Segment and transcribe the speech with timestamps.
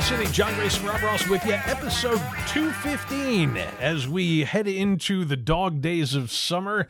[0.00, 0.26] City.
[0.32, 1.52] Jon Grayson Rob Ross with you.
[1.52, 6.88] Episode 215 as we head into the dog days of summer.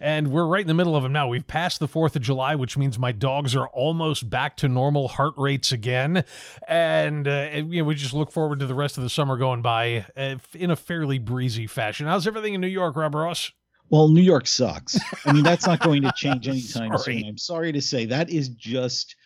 [0.00, 1.28] And we're right in the middle of them now.
[1.28, 5.08] We've passed the 4th of July, which means my dogs are almost back to normal
[5.08, 6.24] heart rates again.
[6.68, 9.62] And, uh, you know, we just look forward to the rest of the summer going
[9.62, 12.06] by uh, in a fairly breezy fashion.
[12.06, 13.50] How's everything in New York, Rob Ross?
[13.88, 14.98] Well, New York sucks.
[15.24, 17.24] I mean, that's not going to change anytime soon.
[17.24, 19.16] I'm sorry to say that is just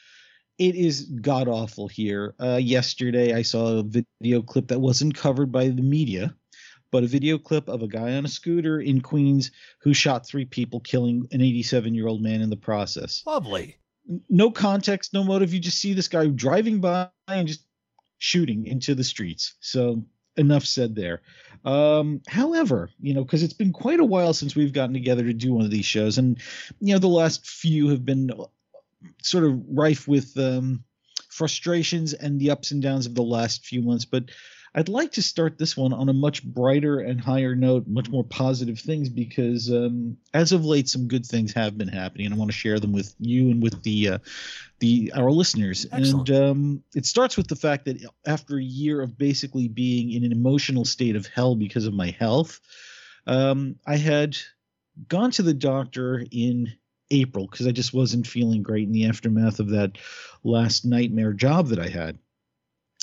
[0.59, 2.35] it is god awful here.
[2.41, 6.35] Uh, yesterday, I saw a video clip that wasn't covered by the media,
[6.91, 9.51] but a video clip of a guy on a scooter in Queens
[9.81, 13.23] who shot three people, killing an 87 year old man in the process.
[13.27, 13.77] Lovely.
[14.29, 15.53] No context, no motive.
[15.53, 17.65] You just see this guy driving by and just
[18.19, 19.55] shooting into the streets.
[19.61, 20.05] So
[20.37, 21.23] enough said there.
[21.65, 25.33] Um, however, you know, because it's been quite a while since we've gotten together to
[25.33, 26.39] do one of these shows, and
[26.81, 28.31] you know, the last few have been
[29.23, 30.85] sort of rife with um,
[31.29, 34.05] frustrations and the ups and downs of the last few months.
[34.05, 34.31] But
[34.77, 38.25] I'd like to start this one on a much brighter and higher note, much more
[38.25, 42.39] positive things, because um, as of late, some good things have been happening, and I
[42.39, 44.19] want to share them with you and with the uh,
[44.81, 45.87] the our listeners.
[45.91, 46.29] Excellent.
[46.29, 50.25] And um, it starts with the fact that after a year of basically being in
[50.25, 52.61] an emotional state of hell because of my health,
[53.27, 54.37] um, I had
[55.09, 56.75] gone to the doctor in
[57.11, 59.99] April because I just wasn't feeling great in the aftermath of that
[60.45, 62.19] last nightmare job that I had.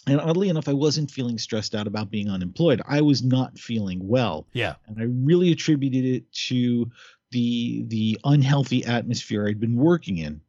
[0.05, 2.81] And oddly enough, I wasn't feeling stressed out about being unemployed.
[2.85, 4.47] I was not feeling well.
[4.51, 4.75] Yeah.
[4.87, 6.91] And I really attributed it to
[7.31, 10.41] the the unhealthy atmosphere I'd been working in.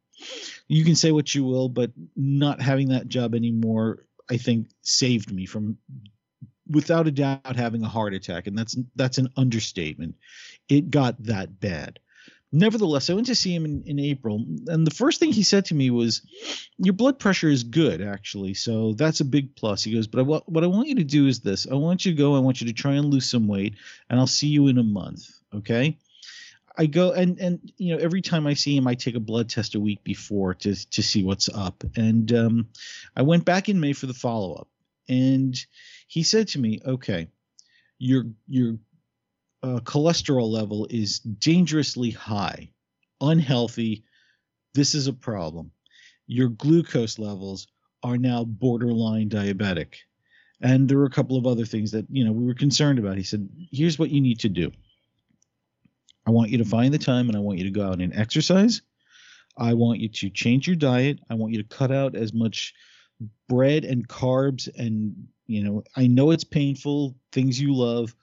[0.68, 5.32] You can say what you will, but not having that job anymore, I think, saved
[5.32, 5.78] me from
[6.68, 8.46] without a doubt having a heart attack.
[8.46, 10.16] And that's that's an understatement.
[10.68, 12.00] It got that bad
[12.54, 15.66] nevertheless, I went to see him in, in April, and the first thing he said
[15.66, 16.22] to me was,
[16.78, 20.22] "Your blood pressure is good, actually, so that's a big plus." He goes, "But I,
[20.22, 22.36] what I want you to do is this: I want you to go.
[22.36, 23.74] I want you to try and lose some weight,
[24.08, 25.98] and I'll see you in a month, okay?"
[26.76, 29.48] I go and and you know every time I see him, I take a blood
[29.48, 31.84] test a week before to to see what's up.
[31.96, 32.68] And um,
[33.16, 34.68] I went back in May for the follow up,
[35.08, 35.54] and
[36.08, 37.28] he said to me, "Okay,
[37.98, 38.78] your your
[39.64, 42.70] uh, cholesterol level is dangerously high,
[43.22, 44.04] unhealthy.
[44.74, 45.70] This is a problem.
[46.26, 47.66] Your glucose levels
[48.02, 49.94] are now borderline diabetic.
[50.60, 53.16] And there were a couple of other things that, you know, we were concerned about.
[53.16, 54.70] He said, here's what you need to do.
[56.26, 58.14] I want you to find the time and I want you to go out and
[58.14, 58.82] exercise.
[59.56, 61.20] I want you to change your diet.
[61.30, 62.74] I want you to cut out as much
[63.48, 68.14] bread and carbs and, you know, I know it's painful, things you love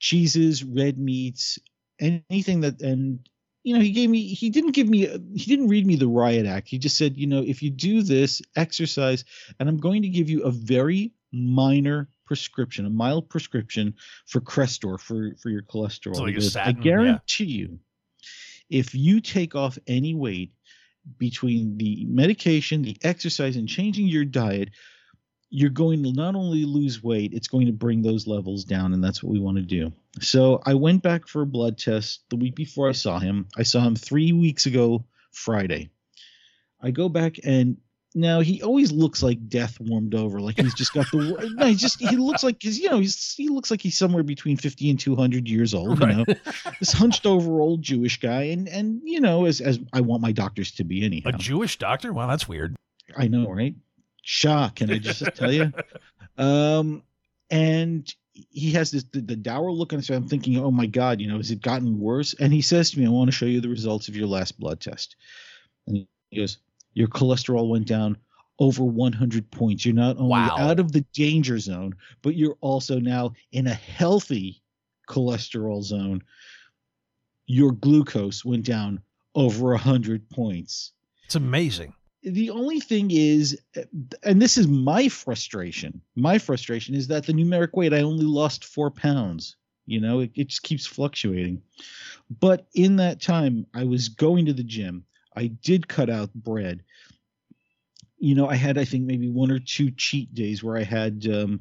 [0.00, 1.58] cheeses, red meats,
[2.00, 3.20] anything that and
[3.62, 6.46] you know he gave me he didn't give me he didn't read me the riot
[6.46, 6.68] act.
[6.68, 9.24] He just said you know if you do this exercise
[9.60, 13.94] and i'm going to give you a very minor prescription a mild prescription
[14.26, 16.16] for crestor for for your cholesterol.
[16.16, 17.78] So like Because i guarantee you
[18.70, 20.52] if you take off any weight
[21.18, 24.70] between the medication the exercise and changing your diet
[25.50, 29.02] you're going to not only lose weight, it's going to bring those levels down, and
[29.02, 29.92] that's what we want to do.
[30.20, 33.48] So I went back for a blood test the week before I saw him.
[33.56, 35.90] I saw him three weeks ago, Friday.
[36.80, 37.76] I go back and
[38.14, 41.50] now he always looks like death warmed over, like he's just got the.
[41.54, 44.24] no, he just he looks like because you know he's he looks like he's somewhere
[44.24, 46.00] between fifty and two hundred years old.
[46.00, 46.24] You know,
[46.80, 50.32] this hunched over old Jewish guy, and and you know as as I want my
[50.32, 51.28] doctors to be anyhow.
[51.28, 52.12] A Jewish doctor?
[52.12, 52.74] Wow, that's weird.
[53.16, 53.74] I know, right?
[54.22, 55.72] Shock, can I just tell you?
[56.38, 57.02] Um,
[57.50, 60.16] and he has this the, the dour look on his face.
[60.16, 62.34] I'm thinking, oh my god, you know, has it gotten worse?
[62.34, 64.58] And he says to me, I want to show you the results of your last
[64.58, 65.16] blood test.
[65.86, 66.58] And he goes,
[66.94, 68.16] Your cholesterol went down
[68.58, 69.84] over 100 points.
[69.84, 70.56] You're not only Wow.
[70.58, 74.62] out of the danger zone, but you're also now in a healthy
[75.08, 76.22] cholesterol zone.
[77.46, 79.02] Your glucose went down
[79.34, 80.92] over 100 points
[81.24, 81.94] It's amazing.
[82.22, 83.58] The only thing is
[84.22, 88.64] and this is my frustration my frustration is that the numeric weight i only lost
[88.64, 89.56] four pounds
[89.86, 91.62] you know it, it just keeps fluctuating.
[92.40, 95.04] But in that time i was going to the gym.
[95.36, 96.82] I did cut out bread.
[98.18, 101.26] You know i had i think maybe one or two cheat days where i had
[101.26, 101.60] um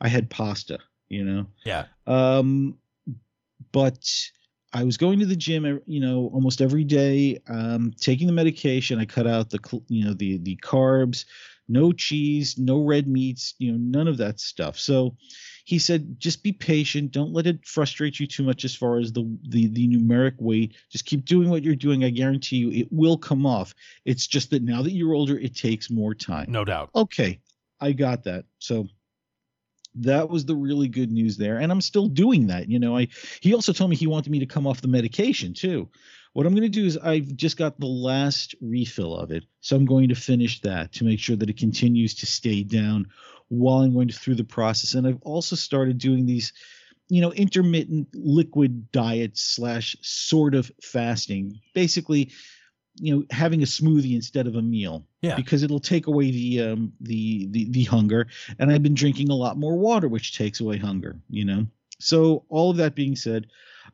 [0.00, 0.78] i had pasta
[1.08, 1.46] you know?
[1.64, 1.84] Yeah.
[2.06, 2.78] um,
[3.72, 4.08] but
[4.74, 8.98] I was going to the gym, you know, almost every day, um, taking the medication.
[8.98, 11.24] I cut out the, you know, the the carbs,
[11.68, 14.78] no cheese, no red meats, you know, none of that stuff.
[14.78, 15.16] So
[15.64, 17.12] he said, just be patient.
[17.12, 20.74] Don't let it frustrate you too much as far as the the the numeric weight.
[20.90, 22.04] Just keep doing what you're doing.
[22.04, 23.74] I guarantee you, it will come off.
[24.04, 26.90] It's just that now that you're older, it takes more time No doubt.
[26.94, 27.40] okay
[27.80, 28.44] I got that.
[28.58, 28.88] So
[29.96, 33.06] that was the really good news there and i'm still doing that you know i
[33.40, 35.88] he also told me he wanted me to come off the medication too.
[36.32, 39.76] What i'm going to do is i've just got the last refill of it so
[39.76, 43.06] i'm going to finish that to make sure that it continues to stay down
[43.48, 46.52] while i'm going through the process and i've also started doing these
[47.08, 51.60] you know intermittent liquid diet slash sort of fasting.
[51.74, 52.30] Basically
[52.96, 55.34] you know having a smoothie instead of a meal yeah.
[55.34, 58.26] because it'll take away the um the, the the hunger.
[58.58, 61.66] And i've been drinking a lot more water which takes away hunger you know?
[62.00, 63.46] So all of that being said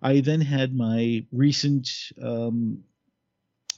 [0.03, 1.91] i then had my recent
[2.23, 2.83] um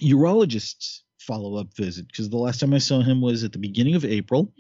[0.01, 4.05] urologist's follow-up visit because the last time i saw him was at the beginning of
[4.05, 4.53] april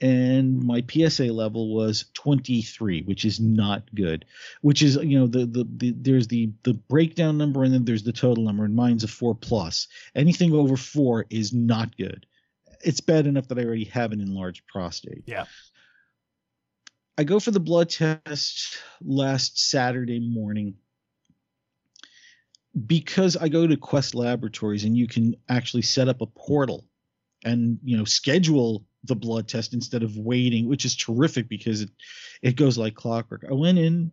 [0.00, 4.24] and my PSA level was 23, which is not good.
[4.62, 8.02] Which is, you know, the, the the there's the the breakdown number and then there's
[8.02, 9.88] the total number, and mine's a four plus.
[10.14, 12.26] Anything over four is not good.
[12.82, 15.24] It's bad enough that I already have an enlarged prostate.
[15.26, 15.44] Yeah.
[17.18, 20.76] I go for the blood test last Saturday morning
[22.86, 26.86] because I go to Quest Laboratories and you can actually set up a portal
[27.44, 31.90] and you know schedule the blood test instead of waiting, which is terrific because it
[32.42, 33.44] it goes like clockwork.
[33.48, 34.12] I went in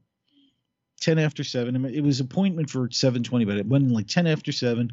[1.01, 1.85] 10 after 7.
[1.85, 4.91] It was appointment for 7:20, but it went in like 10 after 7.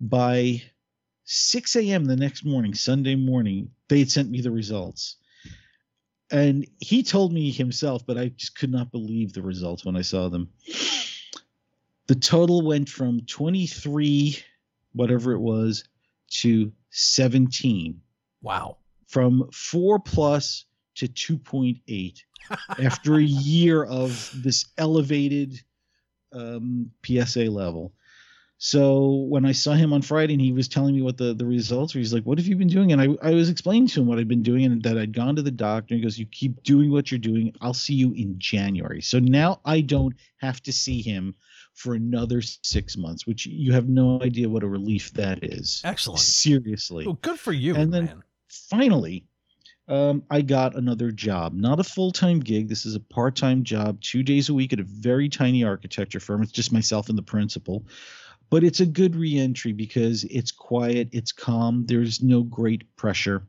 [0.00, 0.62] By
[1.24, 2.04] 6 a.m.
[2.04, 5.16] the next morning, Sunday morning, they had sent me the results.
[6.30, 10.00] And he told me himself, but I just could not believe the results when I
[10.00, 10.48] saw them.
[12.06, 14.38] The total went from 23,
[14.94, 15.84] whatever it was,
[16.40, 18.00] to 17.
[18.40, 18.78] Wow
[19.12, 20.64] from four plus
[20.94, 22.18] to 2.8
[22.82, 25.60] after a year of this elevated
[26.32, 27.92] um, PSA level.
[28.56, 31.44] So when I saw him on Friday and he was telling me what the, the
[31.44, 32.92] results were, he's like, What have you been doing?
[32.92, 35.34] And I, I was explaining to him what I'd been doing and that I'd gone
[35.34, 35.94] to the doctor.
[35.94, 37.52] And he goes, You keep doing what you're doing.
[37.60, 39.02] I'll see you in January.
[39.02, 41.34] So now I don't have to see him
[41.74, 45.82] for another six months, which you have no idea what a relief that is.
[45.84, 46.20] Excellent.
[46.20, 47.04] Seriously.
[47.04, 49.24] Well, good for you, and then, man finally,
[49.88, 51.54] um, I got another job.
[51.54, 52.68] Not a full time gig.
[52.68, 56.20] This is a part time job, two days a week at a very tiny architecture
[56.20, 56.42] firm.
[56.42, 57.84] It's just myself and the principal.
[58.48, 63.46] But it's a good reentry because it's quiet, it's calm, there's no great pressure.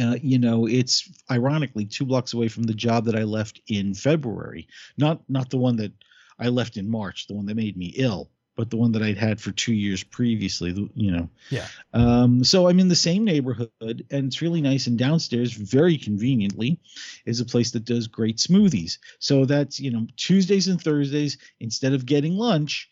[0.00, 3.94] Uh, you know, it's ironically two blocks away from the job that I left in
[3.94, 4.68] February.
[4.96, 5.92] Not not the one that
[6.38, 9.16] I left in March, the one that made me ill but the one that I'd
[9.16, 11.30] had for two years previously, you know.
[11.48, 11.68] Yeah.
[11.94, 14.88] Um, so I'm in the same neighborhood, and it's really nice.
[14.88, 16.80] And downstairs, very conveniently,
[17.24, 18.98] is a place that does great smoothies.
[19.20, 22.90] So that's you know Tuesdays and Thursdays instead of getting lunch.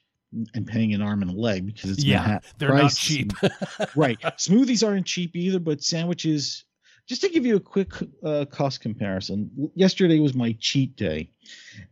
[0.55, 3.33] and paying an arm and a leg because it's yeah, Manhattan they're not cheap.
[3.97, 4.21] right.
[4.21, 6.65] Smoothies aren't cheap either, but sandwiches.
[7.09, 7.93] Just to give you a quick
[8.25, 11.31] uh, cost comparison, yesterday was my cheat day,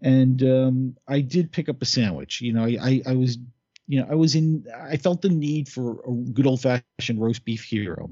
[0.00, 2.40] and um, I did pick up a sandwich.
[2.40, 3.38] You know, I, I, I was
[3.86, 7.44] you know, I was in, I felt the need for a good old fashioned roast
[7.44, 8.10] beef hero.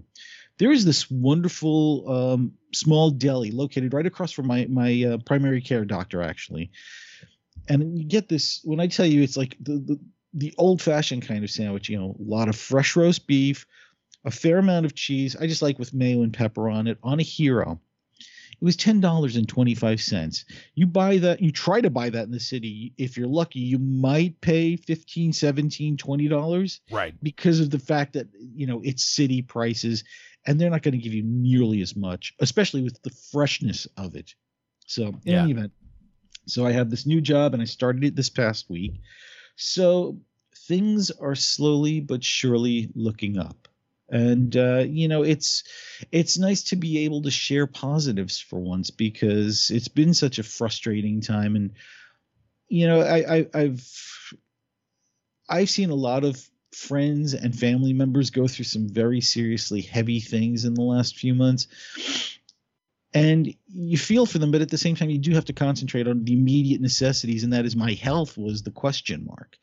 [0.58, 5.60] There is this wonderful um, small deli located right across from my my uh, primary
[5.60, 6.70] care doctor, actually.
[7.68, 10.00] And you get this when I tell you, it's like the the,
[10.34, 11.88] the old fashioned kind of sandwich.
[11.88, 13.66] You know, a lot of fresh roast beef,
[14.24, 15.36] a fair amount of cheese.
[15.36, 17.80] I just like with mayo and pepper on it on a hero
[18.62, 20.44] it was $10.25.
[20.76, 22.92] You buy that, you try to buy that in the city.
[22.96, 26.80] If you're lucky, you might pay 15, 17, 20 dollars.
[26.88, 27.12] Right.
[27.24, 30.04] Because of the fact that, you know, it's city prices
[30.46, 34.14] and they're not going to give you nearly as much, especially with the freshness of
[34.14, 34.32] it.
[34.86, 35.42] So, in Yeah.
[35.42, 35.72] any event,
[36.46, 38.92] so I have this new job and I started it this past week.
[39.56, 40.20] So,
[40.68, 43.66] things are slowly but surely looking up
[44.12, 45.64] and uh, you know it's
[46.12, 50.42] it's nice to be able to share positives for once because it's been such a
[50.44, 51.56] frustrating time.
[51.56, 51.72] And
[52.68, 54.28] you know I, I i've
[55.48, 60.20] i've seen a lot of friends and family members go through some very seriously heavy
[60.20, 61.66] things in the last few months.
[63.14, 66.06] And you feel for them but at the same time you do have to concentrate
[66.06, 69.56] on the immediate necessities and that is my health was the question mark.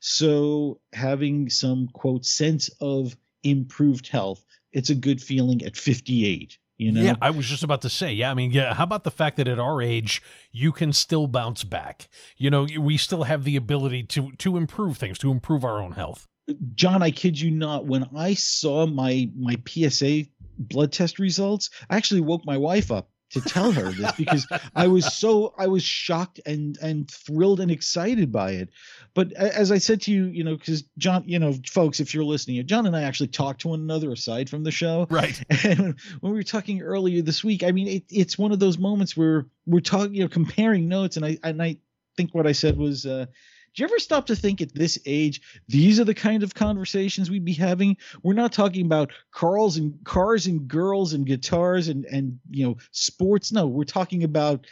[0.00, 6.90] So having some quote sense of improved health it's a good feeling at 58 you
[6.92, 8.12] know Yeah, I was just about to say.
[8.12, 8.74] Yeah, I mean, yeah.
[8.74, 12.08] How about the fact that at our age you can still bounce back?
[12.36, 15.92] You know, we still have the ability to to improve things, to improve our own
[15.92, 16.26] health.
[16.74, 17.86] Jon, I kid you not.
[17.86, 20.24] When I saw my my PSA
[20.58, 24.86] blood test results, I actually woke my wife up to tell her this because I
[24.86, 28.70] was so I was shocked and and thrilled and excited by it.
[29.14, 32.24] But as I said to you, you know, because Jon, you know, folks, if you're
[32.24, 35.40] listening, John and I actually talk to one another aside from the show, right?
[35.64, 38.78] And when we were talking earlier this week, I mean, it, it's one of those
[38.78, 41.76] moments where we're talking, you know, comparing notes, and I and I
[42.16, 43.06] think what I said was.
[43.06, 43.26] uh
[43.74, 47.30] do you ever stop to think at this age, these are the kind of conversations
[47.30, 47.96] we'd be having?
[48.22, 52.76] We're not talking about cars and cars and girls and guitars and and you know
[52.92, 53.52] sports.
[53.52, 54.66] No, we're talking about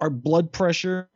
[0.00, 1.08] our blood pressure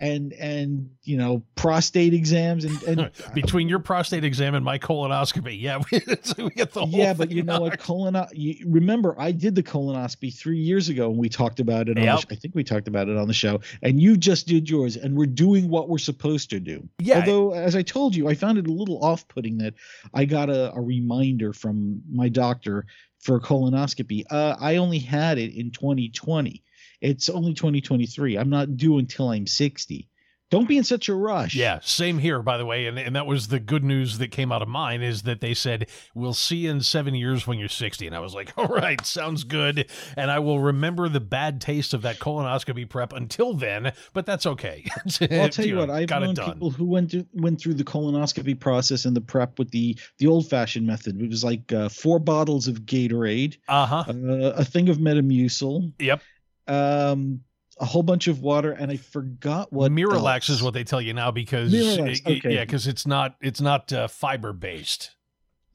[0.00, 5.60] and and you know prostate exams and, and between your prostate exam and my colonoscopy
[5.60, 7.78] yeah we, we get the yeah but you know what?
[7.78, 11.96] colon you, remember i did the colonoscopy three years ago and we talked about it
[11.98, 12.20] yep.
[12.20, 14.96] the, i think we talked about it on the show and you just did yours
[14.96, 16.88] and we're doing what we're supposed to do.
[16.98, 17.20] Yeah.
[17.20, 19.74] Although as i told you i found it a little off-putting that
[20.12, 22.86] i got a, a reminder from my doctor
[23.20, 24.24] for a colonoscopy.
[24.30, 26.62] Uh, i only had it in 2020
[27.04, 28.36] it's only 2023.
[28.36, 30.08] I'm not due until I'm 60.
[30.50, 31.54] Don't be in such a rush.
[31.56, 32.86] Yeah, same here, by the way.
[32.86, 35.52] And, and that was the good news that came out of mine is that they
[35.52, 38.06] said, we'll see you in seven years when you're 60.
[38.06, 39.90] And I was like, all right, sounds good.
[40.16, 44.46] And I will remember the bad taste of that colonoscopy prep until then, but that's
[44.46, 44.84] okay.
[45.20, 47.84] well, I'll tell you, you what, I've known people who went to, went through the
[47.84, 51.20] colonoscopy process and the prep with the, the old fashioned method.
[51.20, 54.04] It was like uh, four bottles of Gatorade, uh-huh.
[54.08, 55.92] Uh, a thing of Metamucil.
[55.98, 56.22] Yep
[56.66, 57.40] um,
[57.80, 60.48] a whole bunch of water, and I forgot what Miralax else.
[60.50, 62.54] is what they tell you now because it, okay.
[62.54, 65.14] yeah, because it's not it's not uh, fiber based.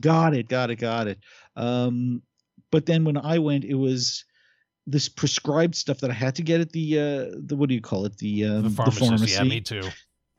[0.01, 1.19] Got it, got it, got it.
[1.55, 2.21] Um,
[2.71, 4.23] but then when I went, it was
[4.87, 7.81] this prescribed stuff that I had to get at the uh the what do you
[7.81, 9.31] call it the um, the, the pharmacy.
[9.31, 9.83] Yeah, me too.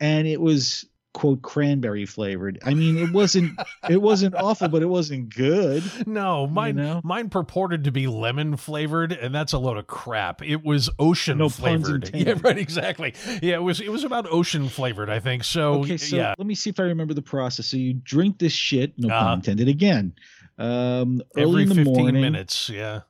[0.01, 2.59] And it was quote cranberry flavored.
[2.65, 5.83] I mean, it wasn't it wasn't awful, but it wasn't good.
[6.07, 7.01] No, mine you know?
[7.05, 10.43] mine purported to be lemon flavored, and that's a load of crap.
[10.43, 12.11] It was ocean no flavored.
[12.21, 13.15] Yeah, right, exactly.
[13.41, 15.45] Yeah, it was it was about ocean flavored, I think.
[15.45, 16.35] So, okay, so yeah.
[16.37, 17.67] let me see if I remember the process.
[17.67, 20.13] So you drink this shit, no uh, pun intended again.
[20.59, 22.21] Um, every early in the 15 morning.
[22.21, 23.01] minutes, yeah.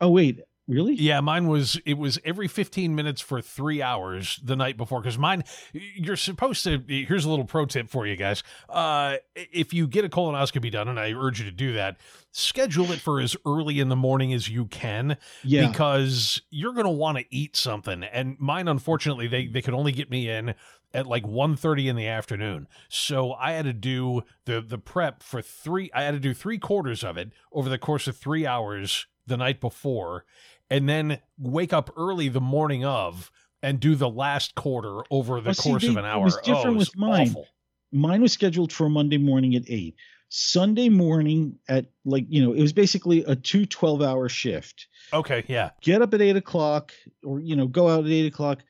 [0.00, 0.94] Oh wait, Really?
[0.94, 5.16] Yeah, mine was it was every 15 minutes for 3 hours the night before cuz
[5.16, 8.42] mine you're supposed to here's a little pro tip for you guys.
[8.68, 11.96] Uh if you get a colonoscopy done and I urge you to do that,
[12.32, 15.68] schedule it for as early in the morning as you can yeah.
[15.68, 19.92] because you're going to want to eat something and mine unfortunately they they could only
[19.92, 20.54] get me in
[20.94, 25.42] at like 1.30 in the afternoon so i had to do the the prep for
[25.42, 29.06] three i had to do three quarters of it over the course of three hours
[29.26, 30.24] the night before
[30.70, 33.30] and then wake up early the morning of
[33.62, 36.20] and do the last quarter over the well, course see, of an hour.
[36.20, 37.28] It was different oh, it was with mine.
[37.28, 37.46] Awful.
[37.92, 39.96] Mine was scheduled for Monday morning at eight.
[40.30, 44.86] Sunday morning at like, you know, it was basically a two 12 hour shift.
[45.12, 45.44] Okay.
[45.48, 45.70] Yeah.
[45.80, 46.92] Get up at eight o'clock
[47.24, 48.62] or, you know, go out at eight o'clock,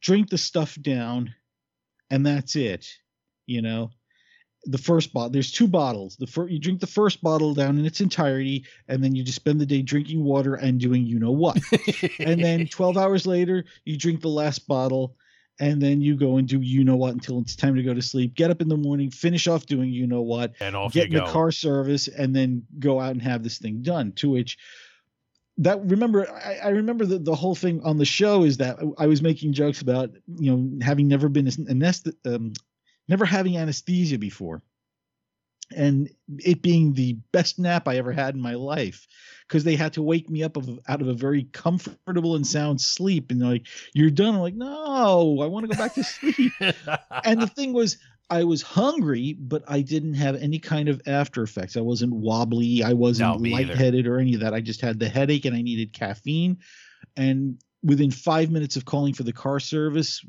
[0.00, 1.34] drink the stuff down,
[2.10, 2.86] and that's it.
[3.46, 3.90] You know,
[4.66, 5.30] the first bottle.
[5.30, 6.16] There's two bottles.
[6.16, 9.36] The first you drink the first bottle down in its entirety, and then you just
[9.36, 11.58] spend the day drinking water and doing you know what.
[12.18, 15.16] and then 12 hours later, you drink the last bottle,
[15.60, 18.02] and then you go and do you know what until it's time to go to
[18.02, 18.34] sleep.
[18.34, 21.14] Get up in the morning, finish off doing you know what, and off get in
[21.14, 24.12] the car service, and then go out and have this thing done.
[24.12, 24.58] To which
[25.58, 29.06] that remember I, I remember the, the whole thing on the show is that I
[29.06, 32.54] was making jokes about you know having never been anest- um,
[33.08, 34.62] never having anesthesia before.
[35.74, 39.06] And it being the best nap I ever had in my life
[39.48, 42.80] because they had to wake me up of, out of a very comfortable and sound
[42.80, 43.30] sleep.
[43.30, 44.34] And like you're done.
[44.34, 46.52] I'm like no I want to go back to sleep.
[47.24, 47.96] And the thing was
[48.28, 51.78] I was hungry but I didn't have any kind of after effects.
[51.78, 52.82] I wasn't wobbly.
[52.84, 54.16] I wasn't no, lightheaded either.
[54.16, 54.52] or any of that.
[54.52, 56.58] I just had the headache and I needed caffeine.
[57.16, 60.22] And within five minutes of calling for the car service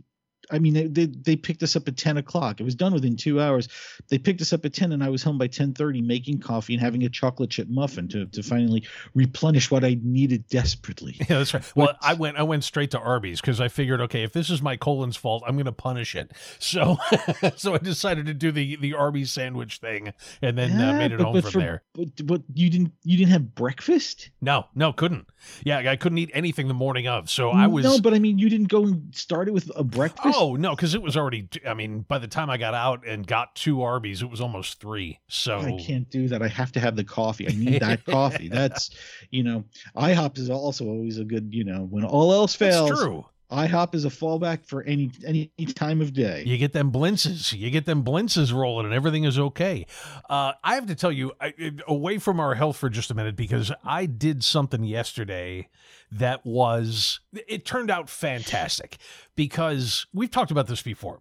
[0.51, 2.59] I mean, they, they, they picked us up at ten o'clock.
[2.59, 3.67] It was done within two hours.
[4.09, 6.73] They picked us up at ten, and I was home by ten thirty, making coffee
[6.73, 8.83] and having a chocolate chip muffin to, to finally
[9.13, 11.17] replenish what I needed desperately.
[11.27, 11.63] Yeah, that's right.
[11.75, 14.61] Well, I went I went straight to Arby's because I figured, okay, if this is
[14.61, 16.31] my colon's fault, I'm going to punish it.
[16.59, 16.97] So
[17.55, 21.11] so I decided to do the the Arby's sandwich thing, and then yeah, uh, made
[21.13, 21.83] it but, home but from for, there.
[21.93, 24.29] But, but you didn't you didn't have breakfast?
[24.39, 25.27] No, no, couldn't.
[25.63, 27.29] Yeah, I couldn't eat anything the morning of.
[27.29, 29.83] So I was no, but I mean, you didn't go and start it with a
[29.83, 30.34] breakfast.
[30.34, 31.47] Oh Oh, no, because it was already.
[31.65, 34.79] I mean, by the time I got out and got two Arby's, it was almost
[34.79, 35.19] three.
[35.27, 36.41] So I can't do that.
[36.41, 37.47] I have to have the coffee.
[37.47, 38.49] I need that coffee.
[38.49, 38.89] That's
[39.31, 39.63] you know,
[39.95, 41.53] IHOP is also always a good.
[41.53, 43.25] You know, when all else fails, That's true.
[43.51, 46.43] IHOP is a fallback for any any time of day.
[46.45, 49.85] You get them blintzes, you get them blintzes rolling, and everything is okay.
[50.29, 51.53] Uh, I have to tell you, I,
[51.87, 55.69] away from our health for just a minute, because I did something yesterday
[56.11, 58.97] that was it turned out fantastic.
[59.35, 61.19] Because we've talked about this before.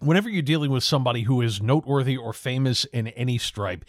[0.00, 3.84] Whenever you're dealing with somebody who is noteworthy or famous in any stripe,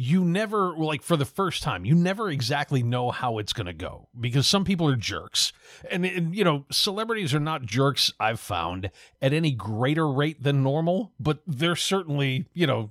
[0.00, 3.72] you never like for the first time you never exactly know how it's going to
[3.72, 5.52] go because some people are jerks.
[5.90, 8.90] And, and, you know celebrities are not jerks i've found
[9.20, 12.90] at any greater rate than normal but they're certainly you know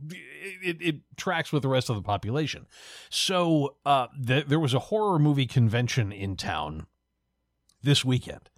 [0.62, 2.68] it, it tracks with the rest of the population.
[3.10, 6.88] So uh, th- there was a horror movie convention in town
[7.84, 8.50] this weekend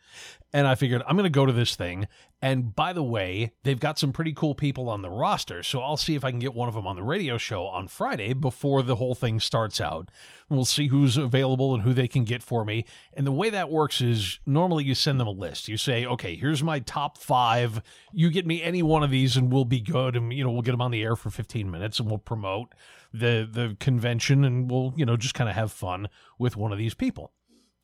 [0.51, 2.07] and I figured I'm going to go to this thing.
[2.41, 5.61] And by the way, they've got some pretty cool people on the roster.
[5.61, 7.87] So I'll see if I can get one of them on the radio show on
[7.87, 10.09] Friday before the whole thing starts out.
[10.49, 12.85] We'll see who's available and who they can get for me.
[13.13, 15.67] And the way that works is normally you send them a list.
[15.67, 17.81] You say, okay, here's my top five.
[18.13, 20.15] You get me any one of these and we'll be good.
[20.15, 22.73] And, you know, we'll get them on the air for 15 minutes and we'll promote
[23.13, 26.07] the, the convention and we'll, you know, just kind of have fun
[26.39, 27.33] with one of these people.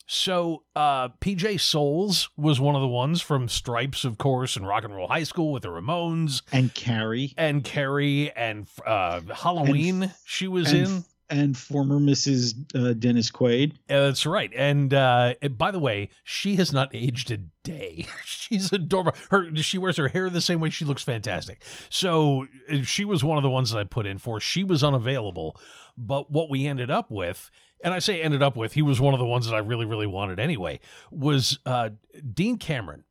[0.07, 4.83] So uh, PJ Soles was one of the ones from Stripes, of course, and Rock
[4.83, 10.03] and Roll High School with the Ramones, and Carrie, and Carrie, and uh, Halloween.
[10.03, 12.53] And, she was and, in, and former Mrs.
[12.75, 13.73] Uh, Dennis Quaid.
[13.87, 14.51] that's right.
[14.55, 18.05] And uh, by the way, she has not aged a day.
[18.25, 19.13] She's adorable.
[19.31, 20.69] Her she wears her hair the same way.
[20.69, 21.63] She looks fantastic.
[21.89, 24.39] So uh, she was one of the ones that I put in for.
[24.39, 25.59] She was unavailable,
[25.97, 27.49] but what we ended up with
[27.85, 29.85] and I say ended up with, he was one of the ones that I really,
[29.85, 30.79] really wanted anyway,
[31.11, 31.91] was uh,
[32.33, 33.03] Dean Cameron,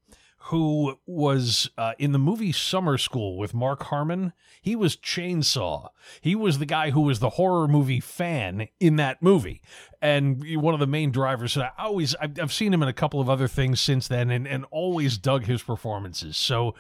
[0.46, 4.32] who was uh, in the movie Summer School with Mark Harmon.
[4.60, 5.90] He was Chainsaw.
[6.20, 9.62] He was the guy who was the horror movie fan in that movie.
[10.02, 11.54] And one of the main drivers.
[11.54, 14.46] And I always, I've, seen him in a couple of other things since then and,
[14.46, 16.36] and always dug his performances.
[16.36, 16.74] So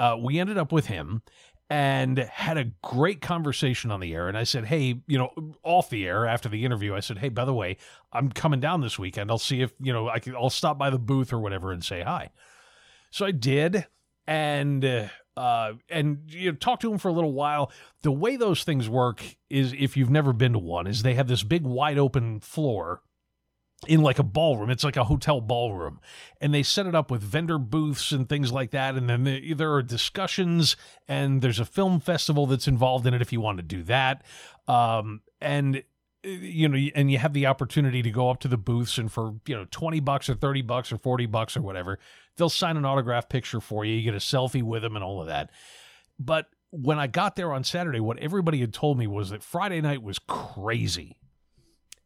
[0.00, 1.22] uh, we ended up with him
[1.68, 4.28] and had a great conversation on the air.
[4.28, 5.30] And I said, Hey, you know,
[5.62, 7.76] off the air after the interview, I said, Hey, by the way,
[8.12, 9.30] I'm coming down this weekend.
[9.30, 11.84] I'll see if, you know, I can, I'll stop by the booth or whatever and
[11.84, 12.30] say hi.
[13.10, 13.86] So I did.
[14.28, 17.70] And, uh, and you know, talk to him for a little while.
[18.02, 21.28] The way those things work is, if you've never been to one, is they have
[21.28, 23.02] this big wide open floor
[23.88, 24.70] in like a ballroom.
[24.70, 26.00] It's like a hotel ballroom.
[26.40, 28.94] And they set it up with vendor booths and things like that.
[28.94, 30.76] And then there are discussions,
[31.08, 34.24] and there's a film festival that's involved in it if you want to do that.
[34.68, 35.82] Um, and
[36.22, 39.34] you know, and you have the opportunity to go up to the booths and for,
[39.46, 42.00] you know, 20 bucks or 30 bucks or 40 bucks or whatever,
[42.36, 43.94] they'll sign an autograph picture for you.
[43.94, 45.50] You get a selfie with them and all of that.
[46.18, 49.80] But when I got there on Saturday, what everybody had told me was that Friday
[49.80, 51.16] night was crazy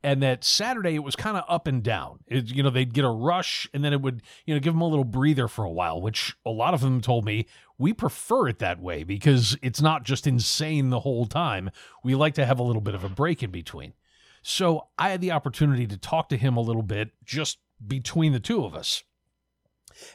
[0.03, 2.21] and that Saturday it was kind of up and down.
[2.27, 4.81] It, you know, they'd get a rush and then it would, you know, give them
[4.81, 7.47] a little breather for a while, which a lot of them told me
[7.79, 11.71] we prefer it that way because it's not just insane the whole time.
[12.03, 13.95] We like to have a little bit of a break in between.
[14.43, 18.41] So I had the opportunity to talk to him a little bit just between the
[18.41, 19.03] two of us.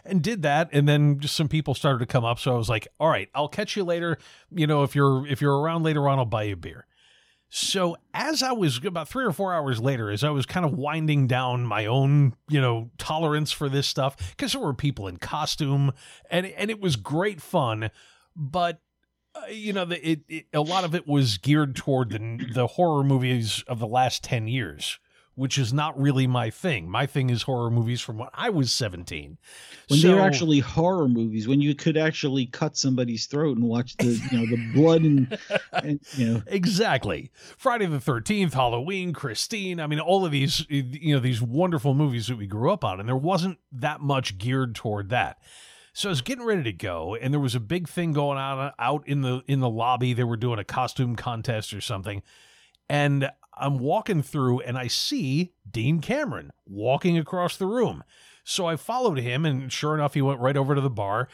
[0.04, 2.40] And did that, and then just some people started to come up.
[2.40, 4.18] So I was like, "All right, I'll catch you later.
[4.50, 6.88] You know, if you're if you're around later on, I'll buy you a beer."
[7.58, 10.74] So as I was about three or four hours later, as I was kind of
[10.74, 15.16] winding down my own, you know, tolerance for this stuff, because there were people in
[15.16, 15.94] costume,
[16.30, 17.92] and and it was great fun,
[18.36, 18.82] but
[19.36, 22.68] uh, you know, the, it, it, a lot of it was geared toward the the
[22.68, 25.00] horror movies of the last ten years
[25.36, 26.90] which is not really my thing.
[26.90, 29.38] My thing is horror movies from when I was 17.
[29.90, 33.98] When so, they're actually horror movies, when you could actually cut somebody's throat and watch
[33.98, 35.38] the, you know, the blood and,
[35.74, 36.42] and you know.
[36.48, 37.32] Exactly.
[37.58, 39.80] Friday the 13th, Halloween, Christine.
[39.80, 43.00] I mean, all of these, you know, these wonderful movies that we grew up on,
[43.00, 45.38] and there wasn't that much geared toward that.
[45.92, 48.60] So I was getting ready to go, and there was a big thing going on
[48.60, 50.14] uh, out in the in the lobby.
[50.14, 52.22] They were doing a costume contest or something,
[52.90, 58.04] and I'm walking through and I see Dean Cameron walking across the room.
[58.44, 61.28] So I followed him, and sure enough, he went right over to the bar.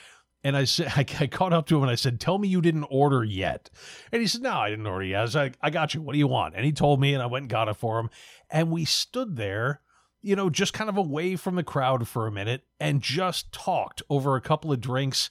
[0.43, 2.61] And I said, I, I caught up to him and I said, "Tell me you
[2.61, 3.69] didn't order yet."
[4.11, 6.01] And he said, "No, I didn't order yet." I was like, "I got you.
[6.01, 7.99] What do you want?" And he told me, and I went and got it for
[7.99, 8.09] him.
[8.49, 9.81] And we stood there,
[10.21, 14.01] you know, just kind of away from the crowd for a minute, and just talked
[14.09, 15.29] over a couple of drinks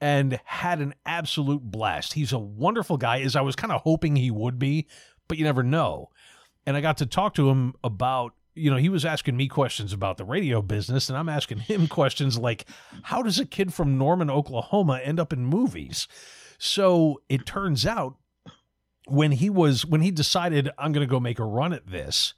[0.00, 2.14] and had an absolute blast.
[2.14, 4.86] He's a wonderful guy, as I was kind of hoping he would be,
[5.30, 6.10] but you never know
[6.66, 9.92] and I got to talk to him about you know, he was asking me questions
[9.92, 12.66] about the radio business, and I'm asking him questions like,
[13.04, 16.08] how does a kid from Norman, Oklahoma end up in movies?
[16.58, 18.16] So it turns out
[19.06, 22.34] when he was when he decided I'm going to go make a run at this,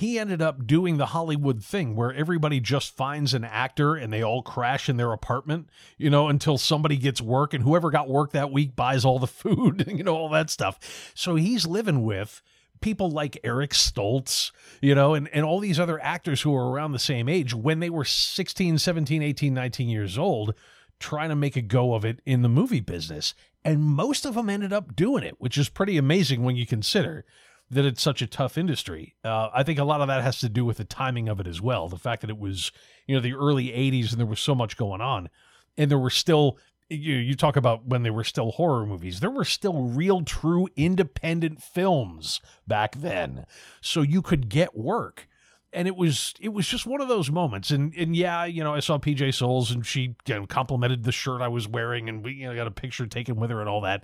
[0.00, 4.22] he ended up doing the Hollywood thing where everybody just finds an actor and they
[4.22, 8.32] all crash in their apartment, you know, until somebody gets work and whoever got work
[8.32, 11.12] that week buys all the food, you know, all that stuff.
[11.14, 12.40] So he's living with
[12.80, 16.92] people like Eric Stoltz, you know, and, and all these other actors who were around
[16.92, 20.54] the same age when they were 16, 17, 18, 19 years old,
[20.98, 23.34] trying to make a go of it in the movie business.
[23.66, 27.26] And most of them ended up doing it, which is pretty amazing when you consider
[27.70, 29.14] that it's such a tough industry.
[29.24, 31.46] Uh, I think a lot of that has to do with the timing of it
[31.46, 31.88] as well.
[31.88, 32.72] The fact that it was,
[33.06, 35.30] you know, the early 80s and there was so much going on.
[35.78, 39.30] And there were still, you, you talk about when they were still horror movies, there
[39.30, 43.46] were still real, true independent films back then.
[43.80, 45.28] So you could get work.
[45.72, 48.74] And it was it was just one of those moments, and and yeah, you know,
[48.74, 52.24] I saw PJ Soles, and she you know, complimented the shirt I was wearing, and
[52.24, 54.02] we you know got a picture taken with her and all that.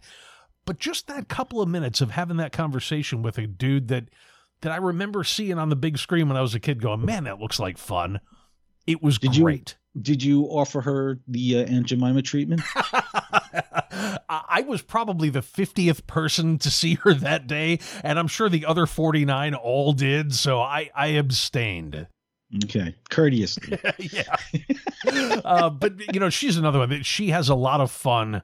[0.67, 4.11] But just that couple of minutes of having that conversation with a dude that
[4.61, 7.25] that I remember seeing on the big screen when I was a kid, going, "Man,
[7.25, 8.21] that looks like fun."
[8.87, 9.77] It was did great.
[9.95, 12.63] You, did you offer her the uh, Aunt Jemima treatment?
[14.29, 18.67] I was probably the 50th person to see her that day, and I'm sure the
[18.67, 22.07] other 49 all did, so I, I abstained.
[22.65, 23.79] Okay, courteously.
[23.99, 24.37] yeah.
[25.45, 28.43] uh, but, you know, she's another one that she has a lot of fun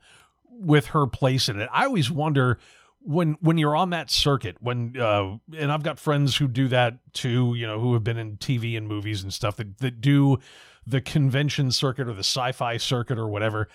[0.53, 1.69] with her place in it.
[1.73, 2.59] I always wonder
[3.05, 6.99] when when you're on that circuit when uh and I've got friends who do that
[7.13, 10.39] too, you know, who have been in TV and movies and stuff that that do
[10.87, 13.69] the convention circuit or the sci-fi circuit or whatever.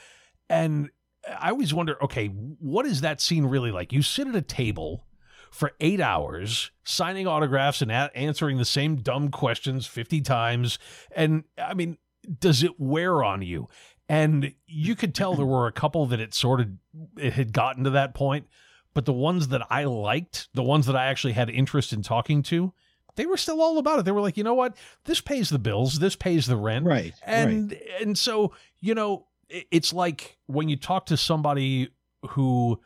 [0.50, 0.90] And
[1.28, 3.92] I always wonder, okay, what is that scene really like?
[3.92, 5.06] You sit at a table
[5.52, 10.78] for 8 hours signing autographs and a- answering the same dumb questions 50 times
[11.16, 11.98] and I mean,
[12.40, 13.68] does it wear on you?
[14.10, 16.70] And you could tell there were a couple that it sort of
[17.18, 18.48] it had gotten to that point,
[18.94, 22.42] but the ones that I liked, the ones that I actually had interest in talking
[22.44, 22.74] to,
[23.16, 24.06] they were still all about it.
[24.06, 27.14] They were like, you know what, this pays the bills, this pays the rent, right?
[27.24, 27.82] And right.
[28.02, 31.90] and so you know, it's like when you talk to somebody
[32.30, 32.80] who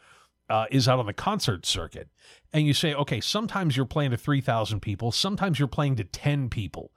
[0.49, 2.09] uh, is out on the concert circuit,
[2.51, 6.03] and you say, okay, sometimes you're playing to three thousand people, sometimes you're playing to
[6.03, 6.91] ten people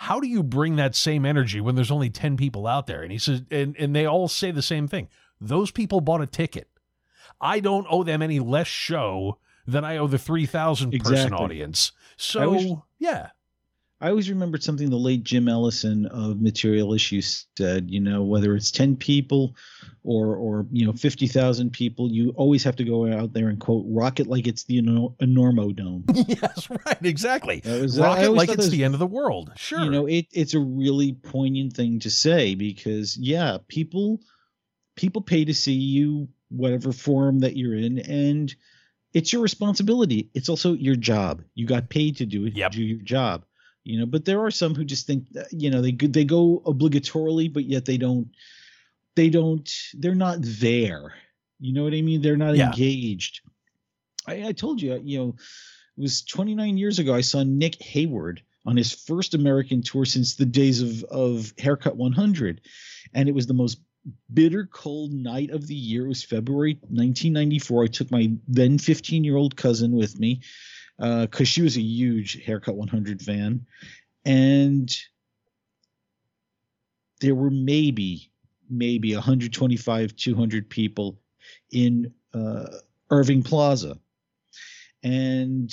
[0.00, 3.02] how do you bring that same energy when there's only 10 people out there?
[3.02, 5.08] And he says, and, and they all say the same thing.
[5.40, 6.68] Those people bought a ticket.
[7.40, 11.36] I don't owe them any less show than I owe the 3,000 person exactly.
[11.36, 11.90] audience.
[12.16, 13.30] So, wish, yeah.
[14.00, 18.54] I always remembered something the late Jim Ellison of Material Issues said, you know, whether
[18.54, 19.56] it's 10 people
[20.04, 23.84] or, or you know, 50,000 people, you always have to go out there and quote,
[23.88, 26.04] rock it like it's the Enormo Dome.
[26.28, 27.60] yes, right, exactly.
[27.64, 29.50] Was, uh, rock it like it's was, the end of the world.
[29.56, 29.80] Sure.
[29.80, 34.20] You know, it, it's a really poignant thing to say because, yeah, people
[34.94, 38.54] people pay to see you, whatever form that you're in, and
[39.12, 40.30] it's your responsibility.
[40.34, 41.42] It's also your job.
[41.54, 42.56] You got paid to do it.
[42.56, 42.72] Yep.
[42.72, 43.44] Do your job
[43.88, 46.62] you know but there are some who just think that, you know they they go
[46.66, 48.28] obligatorily but yet they don't
[49.16, 51.14] they don't they're not there.
[51.58, 52.22] You know what i mean?
[52.22, 52.66] They're not yeah.
[52.66, 53.40] engaged.
[54.26, 55.28] I, I told you you know
[55.96, 60.34] it was 29 years ago i saw nick hayward on his first american tour since
[60.34, 62.60] the days of of haircut 100
[63.14, 63.80] and it was the most
[64.32, 66.04] bitter cold night of the year.
[66.04, 70.42] It was february 1994 i took my then 15 year old cousin with me
[70.98, 73.64] because uh, she was a huge Haircut 100 fan,
[74.24, 74.96] and
[77.20, 78.30] there were maybe
[78.70, 81.18] maybe 125 200 people
[81.72, 82.66] in uh,
[83.10, 83.98] Irving Plaza,
[85.02, 85.72] and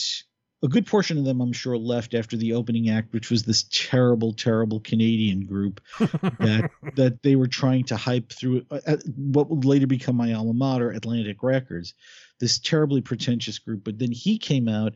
[0.63, 3.65] a good portion of them, I'm sure, left after the opening act, which was this
[3.71, 9.65] terrible, terrible Canadian group that that they were trying to hype through uh, what would
[9.65, 11.93] later become my alma mater, Atlantic Records
[12.39, 13.83] this terribly pretentious group.
[13.83, 14.93] But then he came out,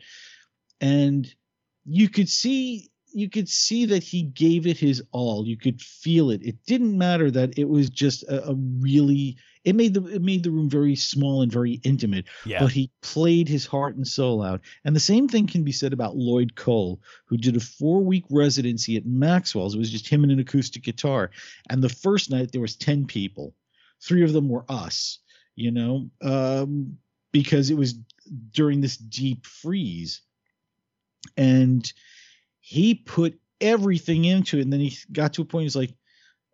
[0.82, 1.32] and
[1.86, 5.48] you could see you could see that he gave it his all.
[5.48, 6.43] You could feel it.
[6.43, 10.43] It didn't matter that it was just a, a really it made the it made
[10.43, 12.26] the room very small and very intimate.
[12.45, 12.60] Yeah.
[12.60, 14.62] But he played his heart and soul out.
[14.86, 18.26] And the same thing can be said about Lloyd Cole, who did a four week
[18.30, 19.76] residency at Maxwell's.
[19.76, 21.32] It was just him and an acoustic guitar.
[21.69, 23.54] And the first night there was ten people.
[24.02, 25.19] Three of them were us,
[25.56, 26.10] you know.
[26.22, 26.98] Um,
[27.32, 27.95] because it was
[28.52, 30.22] during this deep freeze.
[31.36, 31.91] And
[32.60, 34.62] he put everything into it.
[34.62, 35.93] And then he got to a point, he's like,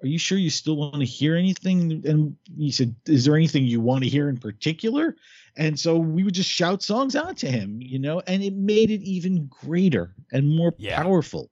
[0.05, 2.03] Are you sure you still want to hear anything?
[2.05, 5.15] And he said, Is there anything you want to hear in particular?
[5.57, 8.91] And so we would just shout songs out to him, you know, and it made
[8.91, 11.01] it even greater and more yeah.
[11.01, 11.49] powerful.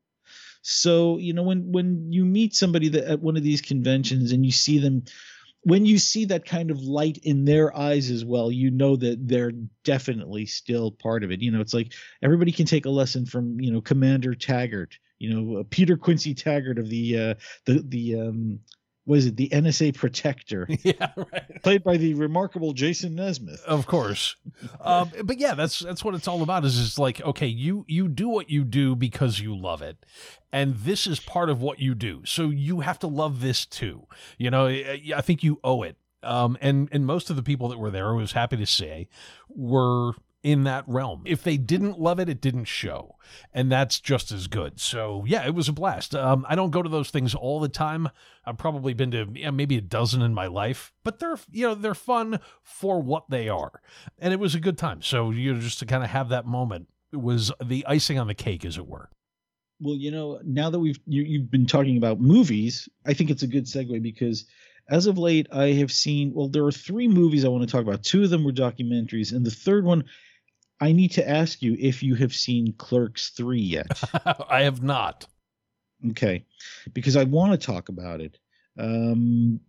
[0.62, 4.46] So, you know, when when you meet somebody that at one of these conventions and
[4.46, 5.04] you see them
[5.64, 9.28] when you see that kind of light in their eyes as well, you know that
[9.28, 11.42] they're definitely still part of it.
[11.42, 15.34] You know, it's like everybody can take a lesson from you know Commander Taggart, you
[15.34, 17.34] know uh, Peter Quincy Taggart of the uh,
[17.66, 18.60] the the um,
[19.06, 20.68] was it the NSA Protector?
[20.84, 21.62] Yeah, right.
[21.64, 23.64] Played by the remarkable Jason Nesmith.
[23.66, 24.36] Of course,
[24.82, 26.66] um, but yeah, that's that's what it's all about.
[26.66, 30.06] Is it's like okay, you you do what you do because you love it,
[30.52, 32.24] and this is part of what you do.
[32.26, 34.08] So you have to love this too.
[34.38, 35.98] You know, I think you owe it.
[36.22, 39.08] Um, and and most of the people that were there, I was happy to say,
[39.50, 41.24] were in that realm.
[41.26, 43.16] If they didn't love it, it didn't show.
[43.54, 44.80] And that's just as good.
[44.80, 46.14] So, yeah, it was a blast.
[46.14, 48.10] Um, I don't go to those things all the time.
[48.46, 51.76] I've probably been to yeah, maybe a dozen in my life, but they're, you know,
[51.76, 53.82] they're fun for what they are.
[54.20, 55.02] And it was a good time.
[55.02, 58.34] So, you know, just to kind of have that moment was the icing on the
[58.34, 59.10] cake, as it were.
[59.80, 63.44] Well, you know, now that we've you, you've been talking about movies, I think it's
[63.44, 64.46] a good segue because
[64.90, 66.34] as of late, I have seen.
[66.34, 68.04] Well, there are three movies I want to talk about.
[68.04, 70.04] Two of them were documentaries, and the third one
[70.84, 74.04] I need to ask you if you have seen Clerks 3 yet.
[74.50, 75.26] I have not.
[76.10, 76.46] Okay.
[76.94, 78.38] Because I want to talk about it.
[78.78, 79.62] Um,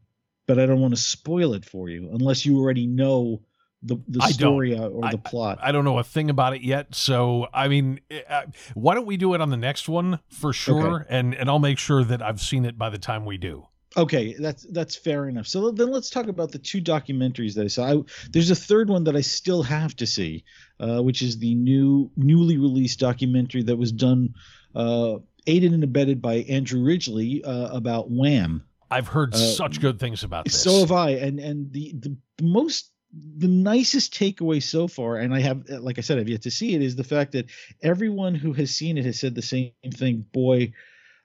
[0.49, 3.43] but I don't want to spoil it for you unless you already know
[3.85, 5.61] the, the story or the I, plot.
[5.63, 6.97] I don't know a thing about it yet.
[6.97, 11.03] So, I mean, uh, why don't we do it on the next one for sure?
[11.03, 11.07] Okay.
[11.11, 13.69] And, and I'll make sure that I've seen it by the time we do.
[13.97, 15.47] Okay, that's that's fair enough.
[15.47, 17.85] So then let's talk about the two documentaries that I saw.
[17.85, 20.45] I, there's a third one that I still have to see,
[20.81, 24.35] uh, which is the new newly released documentary that was done,
[24.75, 28.65] uh, aided and abetted by Andrew Ridgeley uh, about Wham.
[28.91, 30.61] I've heard uh, such good things about this.
[30.61, 32.91] So have I, and and the the most
[33.37, 36.75] the nicest takeaway so far, and I have, like I said, I've yet to see
[36.75, 37.47] it, is the fact that
[37.81, 40.27] everyone who has seen it has said the same thing.
[40.33, 40.73] Boy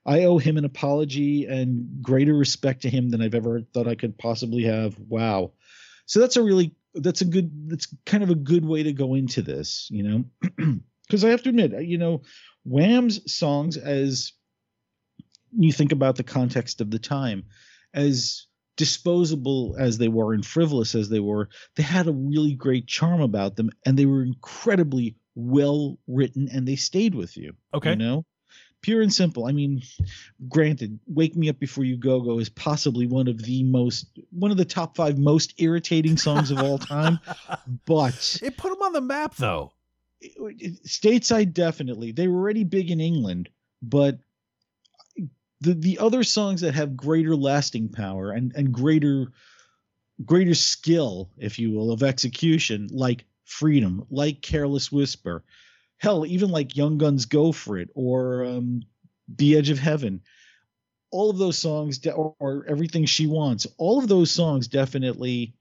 [0.05, 3.95] I owe him an apology and greater respect to him than I've ever thought I
[3.95, 4.97] could possibly have.
[4.99, 5.51] Wow.
[6.05, 9.15] So that's a really that's a good that's kind of a good way to go
[9.15, 10.79] into this, you know.
[11.09, 12.21] Cuz I have to admit, you know,
[12.63, 14.33] Wham's songs as
[15.57, 17.45] you think about the context of the time
[17.93, 22.87] as disposable as they were and frivolous as they were, they had a really great
[22.87, 27.53] charm about them and they were incredibly well written and they stayed with you.
[27.73, 27.91] Okay.
[27.91, 28.25] You know?
[28.81, 29.45] Pure and simple.
[29.45, 29.81] I mean,
[30.47, 34.51] granted, "Wake Me Up Before You Go Go" is possibly one of the most, one
[34.51, 37.19] of the top five most irritating songs of all time,
[37.85, 39.73] but it put them on the map, though.
[40.85, 42.11] Stateside, definitely.
[42.11, 43.49] They were already big in England,
[43.81, 44.19] but
[45.61, 49.31] the the other songs that have greater lasting power and and greater
[50.25, 55.43] greater skill, if you will, of execution, like "Freedom," like "Careless Whisper."
[55.99, 58.81] Hell, even like Young Guns Go For It or um,
[59.27, 60.21] The Edge of Heaven,
[61.11, 65.53] all of those songs, or, or, Everything She Wants, all of those songs definitely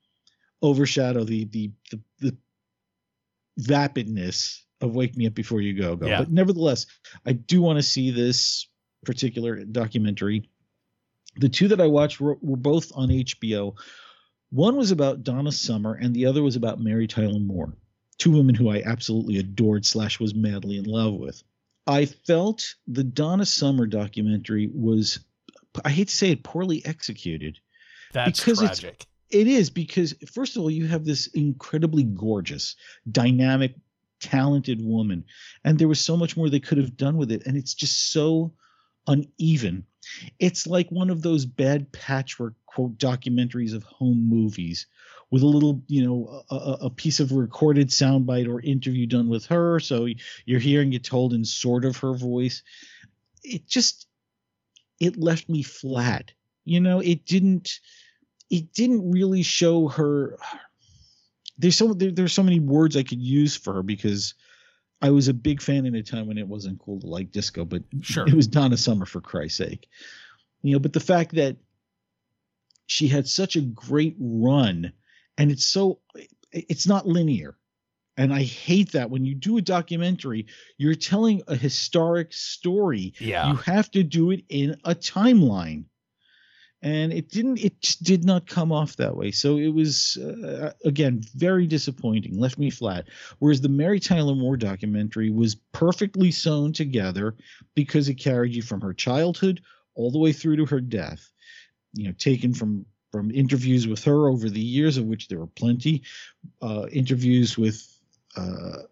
[0.61, 2.37] overshadow the the the, the
[3.61, 6.07] vapidness of Wake Me Up Before You Go Go.
[6.07, 6.21] Yeah.
[6.21, 6.87] But nevertheless,
[7.27, 8.69] I do want to see this
[9.05, 10.49] particular documentary.
[11.37, 13.77] The two that I watched were, were both on HBO.
[14.51, 17.77] One was about Donna Summer, and the other was about Mary Tyler Moore
[18.19, 21.43] two women who I absolutely adored slash was madly in love with.
[21.87, 25.21] I felt the Donna Summer documentary was,
[25.85, 27.59] I hate to say it, poorly executed.
[28.13, 29.07] That's because tragic.
[29.31, 32.77] It is because first of all, you have this incredibly gorgeous,
[33.11, 33.75] dynamic,
[34.21, 35.25] talented woman,
[35.65, 38.11] and there was so much more they could have done with it, and it's just
[38.13, 38.53] so
[39.07, 39.85] uneven.
[40.39, 44.87] It's like one of those bad patchwork quote documentaries of home movies
[45.31, 49.47] with a little, you know, a, a piece of recorded soundbite or interview done with
[49.47, 49.79] her.
[49.79, 50.09] So
[50.47, 52.63] you're hearing it told in sort of her voice.
[53.45, 54.07] It just,
[55.01, 56.33] it left me flat.
[56.65, 57.81] You know, it didn't,
[58.51, 60.39] it didn't really show her.
[61.59, 64.35] There's so there, there's so many words I could use for her because
[65.03, 67.65] I was a big fan in a time when it wasn't cool to like disco,
[67.65, 68.27] but sure.
[68.27, 69.89] it was Donna Summer for Christ's sake.
[70.63, 71.57] You know, but the fact that
[72.87, 74.93] she had such a great run
[75.39, 76.01] and it's so
[76.53, 77.57] it's not linear.
[78.17, 80.47] And i hate that when you do a documentary
[80.77, 83.15] you're telling a historic story.
[83.21, 83.51] Yeah.
[83.51, 85.85] You have to do it in a timeline.
[86.83, 89.31] And it didn't it did not come off that way.
[89.31, 93.07] So it was uh, again very disappointing left me flat.
[93.39, 97.37] Whereas the mary tyler moore documentary was perfectly sewn together
[97.75, 99.63] because it carried you from her childhood
[99.95, 101.31] all the way through to her death
[101.95, 105.47] you know taken from from interviews with her over the years, of which there were
[105.47, 106.03] plenty,
[106.63, 107.87] uh, interviews with
[108.37, 108.83] uh,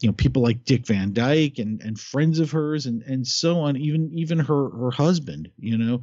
[0.00, 3.60] you know people like Dick Van Dyke and and friends of hers and and so
[3.60, 5.50] on, even even her her husband.
[5.58, 6.02] You know,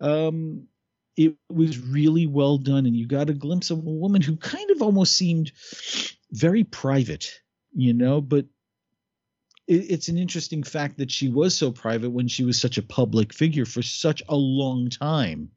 [0.00, 0.68] um,
[1.16, 4.70] it was really well done, and you got a glimpse of a woman who kind
[4.70, 5.52] of almost seemed
[6.30, 7.40] very private,
[7.74, 8.46] you know, but
[9.66, 13.32] it's an interesting fact that she was so private when she was such a public
[13.32, 15.48] figure for such a long time,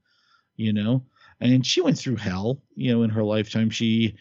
[0.55, 1.03] you know.
[1.43, 3.69] And she went through hell, you know, in her lifetime.
[3.69, 4.15] She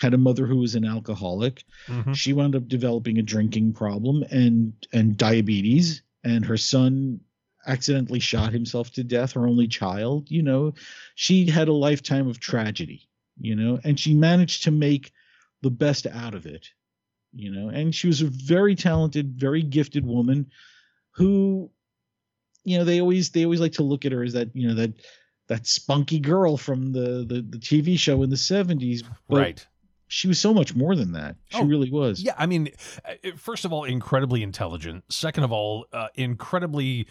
[0.00, 1.64] had a mother who was an alcoholic.
[1.86, 2.12] Mm-hmm.
[2.12, 7.20] She wound up developing a drinking problem and and diabetes, and her son
[7.66, 10.30] accidentally shot himself to death, her only child.
[10.30, 10.74] You know,
[11.14, 13.08] she had a lifetime of tragedy,
[13.40, 15.12] you know, and she managed to make
[15.62, 16.70] the best out of it
[17.32, 20.50] you know and she was a very talented very gifted woman
[21.12, 21.70] who
[22.64, 24.74] you know they always they always like to look at her as that you know
[24.74, 24.92] that
[25.48, 29.66] that spunky girl from the the, the tv show in the 70s right.
[30.06, 31.36] she was so much more than that.
[31.50, 32.22] She oh, really was.
[32.22, 32.70] yeah i mean
[33.04, 35.04] uh, first of all incredibly intelligent.
[35.08, 37.06] Second of all uh, incredibly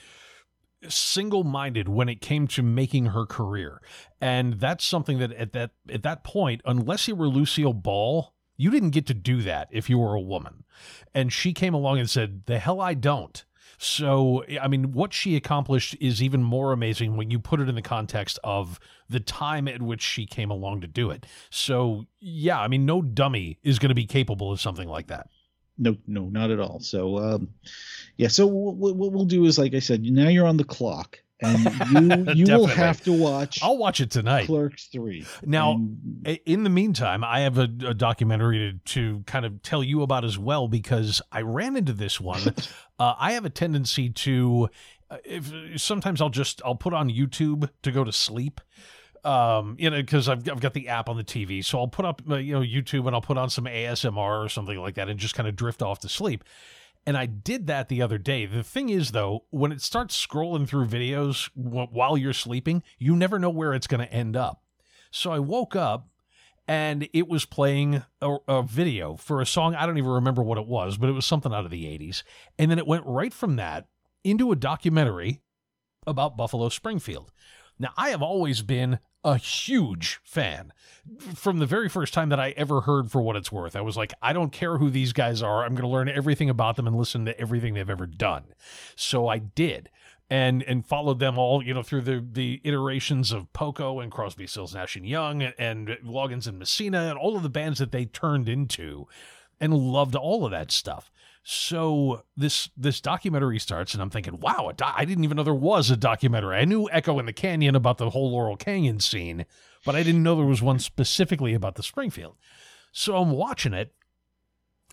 [0.87, 3.81] single-minded when it came to making her career.
[4.21, 8.71] And that's something that at that at that point unless you were lucille ball you
[8.71, 10.63] didn't get to do that if you were a woman.
[11.13, 13.45] And she came along and said, The hell I don't.
[13.77, 17.75] So, I mean, what she accomplished is even more amazing when you put it in
[17.75, 21.27] the context of the time at which she came along to do it.
[21.51, 25.29] So, yeah, I mean, no dummy is going to be capable of something like that.
[25.77, 26.79] No, no, not at all.
[26.79, 27.49] So, um,
[28.17, 31.19] yeah, so what, what we'll do is, like I said, now you're on the clock
[31.41, 33.59] and you you will have to watch.
[33.61, 34.47] I'll watch it tonight.
[34.47, 35.25] Clerks three.
[35.45, 39.83] Now, and, in the meantime, I have a, a documentary to, to, kind of tell
[39.83, 42.41] you about as well because I ran into this one.
[42.99, 44.69] uh, I have a tendency to,
[45.09, 48.61] uh, if sometimes I'll just I'll put on YouTube to go to sleep
[49.27, 52.05] um, you know, because I've, I've got the app on the TV, so I'll put
[52.05, 55.09] up, uh, you know, YouTube and I'll put on some ASMR or something like that
[55.09, 56.45] and just kind of drift off to sleep.
[57.07, 58.45] And I did that the other day.
[58.45, 63.39] The thing is, though, when it starts scrolling through videos while you're sleeping, you never
[63.39, 64.61] know where it's going to end up.
[65.09, 66.09] So I woke up
[66.67, 69.73] and it was playing a, a, video for a song.
[69.73, 72.23] I don't even remember what it was, but it was something out of the 80s.
[72.59, 73.87] And then it went right from that
[74.25, 75.39] into a documentary
[76.05, 77.31] about Buffalo Springfield.
[77.79, 80.71] Now, I have always been a huge fan
[81.35, 83.75] from the very first time that I ever heard for what it's worth.
[83.75, 85.63] I was like, I don't care who these guys are.
[85.63, 88.43] I'm going to learn everything about them and listen to everything they've ever done.
[88.95, 89.89] So I did.
[90.29, 94.45] And and followed them all, you know, through the the iterations of Poco and Crosby,
[94.45, 97.93] Stills, Nash and Young and, and Loggins and Messina and all of the bands that
[97.93, 99.07] they turned into,
[99.61, 101.09] and loved all of that stuff.
[101.49, 105.53] So this this documentary starts, and I'm thinking, wow, do- I didn't even know there
[105.53, 106.57] was a documentary.
[106.57, 109.45] I knew Echo in the Canyon about the whole Laurel Canyon scene,
[109.85, 112.35] but I didn't know there was one specifically about the Springfield.
[112.91, 113.93] So I'm watching it,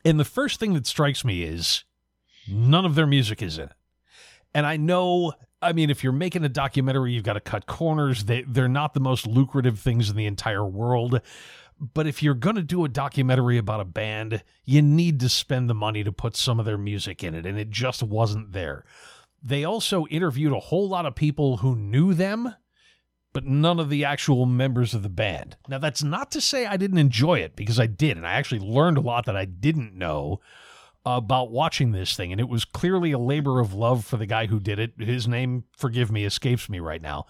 [0.04, 1.82] and the first thing that strikes me is
[2.48, 3.72] none of their music is in it.
[4.54, 8.26] And I know, I mean, if you're making a documentary, you've got to cut corners.
[8.26, 11.20] They, they're not the most lucrative things in the entire world.
[11.80, 15.68] But if you're going to do a documentary about a band, you need to spend
[15.68, 18.84] the money to put some of their music in it, and it just wasn't there.
[19.42, 22.54] They also interviewed a whole lot of people who knew them,
[23.32, 25.56] but none of the actual members of the band.
[25.68, 28.60] Now, that's not to say I didn't enjoy it, because I did, and I actually
[28.60, 30.40] learned a lot that I didn't know
[31.04, 34.46] about watching this thing, and it was clearly a labor of love for the guy
[34.46, 34.92] who did it.
[34.98, 37.26] His name, forgive me, escapes me right now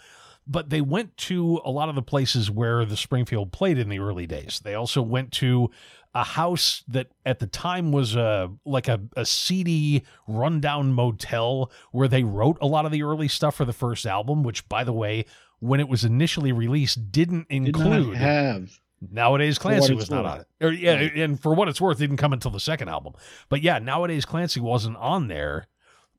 [0.47, 3.99] but they went to a lot of the places where the Springfield played in the
[3.99, 4.61] early days.
[4.63, 5.71] They also went to
[6.15, 12.09] a house that at the time was a like a, a seedy rundown motel where
[12.09, 14.93] they wrote a lot of the early stuff for the first album, which by the
[14.93, 15.25] way,
[15.59, 18.81] when it was initially released, didn't include Did have
[19.11, 20.47] Nowadays Clancy was not on it.
[20.61, 23.15] Or yeah, and for what it's worth, it didn't come until the second album.
[23.49, 25.67] But yeah, nowadays Clancy wasn't on there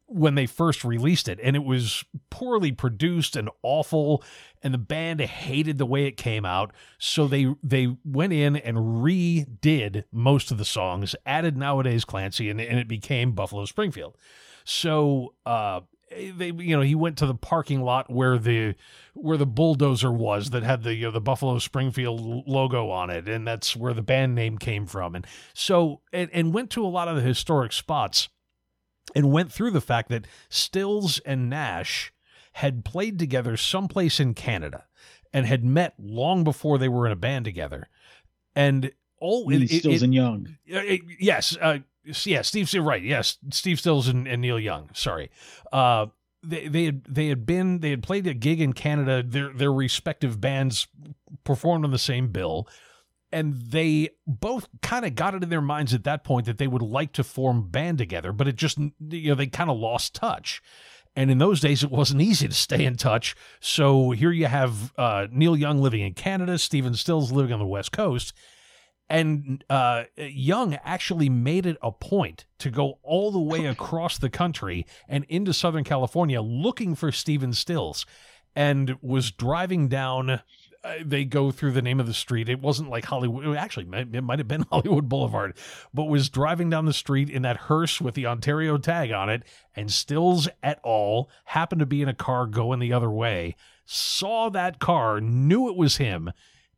[0.08, 4.24] when they first released it and it was poorly produced and awful
[4.62, 6.74] and the band hated the way it came out.
[7.00, 12.62] So they they went in and redid most of the songs added nowadays clancy and,
[12.62, 14.16] and it became buffalo springfield.
[14.64, 18.76] So uh they you know he went to the parking lot where the
[19.14, 23.28] where the bulldozer was that had the you know, the Buffalo Springfield logo on it
[23.28, 25.16] and that's where the band name came from.
[25.16, 28.30] And so and, and went to a lot of the historic spots
[29.14, 32.14] and went through the fact that Stills and Nash
[32.54, 34.86] had played together someplace in Canada
[35.34, 37.90] and had met long before they were in a band together.
[38.56, 40.56] And all it, Stills it, and Young.
[40.66, 41.80] It, yes, uh,
[42.24, 42.74] yeah, Steve.
[42.74, 44.90] Right, yes, Steve Stills and, and Neil Young.
[44.94, 45.30] Sorry,
[45.74, 46.08] uh,
[46.44, 49.24] they they had they had been they had played a gig in Canada.
[49.24, 50.88] Their their respective bands
[51.44, 52.68] performed on the same bill
[53.36, 56.68] and they both kind of got it in their minds at that point that they
[56.68, 60.16] would like to form band together, but it just you know they kind of lost
[60.16, 60.64] touch.
[61.18, 63.36] And in those days, it wasn't easy to stay in touch.
[63.60, 67.66] So here you have uh, Neil Young living in Canada, Stephen Stills living on the
[67.66, 68.32] West Coast.
[69.10, 74.30] And uh, Young actually made it a point to go all the way across the
[74.30, 78.06] country and into Southern California looking for Stephen Stills
[78.56, 80.42] and was driving down
[80.86, 82.48] uh, they go through the name of the street.
[82.48, 83.58] It wasn't like Hollywood.
[83.58, 85.58] Actually, it might have been Hollywood Boulevard,
[85.94, 89.44] but was driving down the street in that hearse with the Ontario tag on it,
[89.76, 91.28] and Stills et al.
[91.46, 93.56] happened to be in a car going the other way,
[93.86, 96.32] saw that car, knew it was him,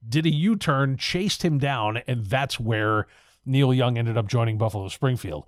[0.08, 3.08] did a U turn, chased him down, and that's where
[3.46, 5.46] Neil Young ended up joining Buffalo Springfield.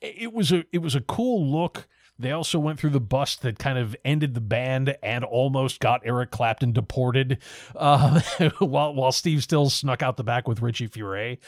[0.00, 1.86] It was a it was a cool look
[2.20, 6.02] they also went through the bust that kind of ended the band and almost got
[6.04, 7.38] Eric Clapton deported
[7.74, 8.20] uh,
[8.58, 11.38] while, while Steve Stills snuck out the back with Richie Furay.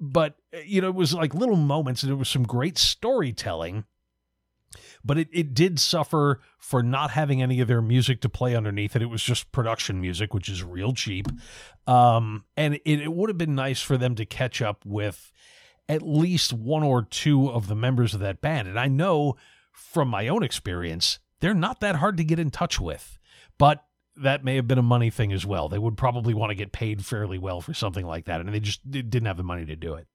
[0.00, 3.84] But, you know, it was like little moments and it was some great storytelling.
[5.04, 8.96] But it, it did suffer for not having any of their music to play underneath
[8.96, 9.02] it.
[9.02, 11.28] It was just production music, which is real cheap.
[11.86, 15.32] Um, and it, it would have been nice for them to catch up with
[15.88, 18.68] at least one or two of the members of that band.
[18.68, 19.36] And I know
[19.72, 23.18] from my own experience, they're not that hard to get in touch with.
[23.58, 23.84] But
[24.16, 25.68] that may have been a money thing as well.
[25.68, 28.60] They would probably want to get paid fairly well for something like that, and they
[28.60, 30.06] just didn't have the money to do it.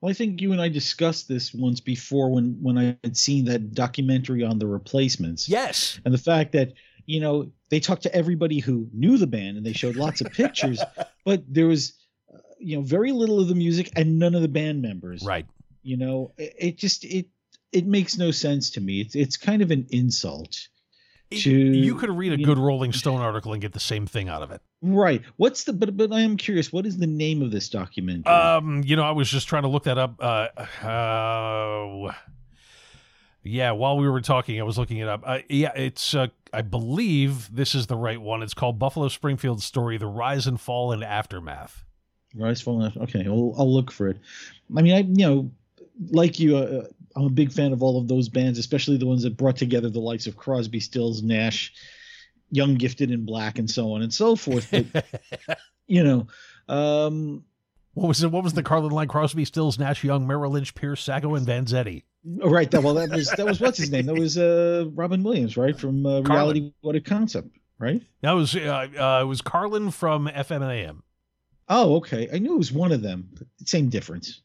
[0.00, 3.44] Well, I think you and I discussed this once before when when I had seen
[3.46, 5.48] that documentary on the replacements.
[5.48, 6.72] Yes, and the fact that
[7.04, 10.32] you know they talked to everybody who knew the band and they showed lots of
[10.32, 10.82] pictures,
[11.24, 11.92] but there was
[12.32, 15.22] uh, you know very little of the music and none of the band members.
[15.22, 15.46] Right.
[15.82, 17.26] You know, it, it just it
[17.72, 19.00] it makes no sense to me.
[19.00, 20.68] It's it's kind of an insult.
[21.32, 24.28] To, you could read a good know, Rolling Stone article and get the same thing
[24.28, 24.60] out of it.
[24.80, 25.22] Right.
[25.38, 26.72] What's the but but I am curious.
[26.72, 28.32] What is the name of this documentary?
[28.32, 30.14] Um, you know, I was just trying to look that up.
[30.20, 30.48] Uh,
[30.86, 32.12] uh
[33.46, 35.22] yeah, while we were talking, I was looking it up.
[35.24, 38.42] Uh, yeah, it's uh, I believe this is the right one.
[38.42, 41.84] It's called Buffalo Springfield Story: The Rise and Fall and Aftermath.
[42.34, 44.18] Rise, Fall, and Okay, I'll, I'll look for it.
[44.76, 45.50] I mean, I you know,
[46.10, 46.86] like you, uh,
[47.16, 49.88] I'm a big fan of all of those bands, especially the ones that brought together
[49.88, 51.72] the likes of Crosby, Stills, Nash,
[52.50, 54.70] Young, Gifted, and Black, and so on and so forth.
[54.70, 55.06] But
[55.86, 56.26] you know,
[56.68, 57.44] um,
[57.94, 58.30] what was it?
[58.30, 59.08] What was the Carlin line?
[59.08, 62.04] Crosby, Stills, Nash, Young, Merrill Lynch, Pierce, Sacco, and Vanzetti.
[62.42, 62.70] Oh, right.
[62.70, 64.06] That well, that was that was what's his name?
[64.06, 65.78] That was uh, Robin Williams, right?
[65.78, 67.48] From uh, Reality What a Concept,
[67.78, 68.02] right?
[68.20, 71.02] That was uh, uh, it was Carlin from FM and AM.
[71.68, 72.28] Oh, okay.
[72.32, 73.30] I knew it was one of them.
[73.64, 74.42] Same difference.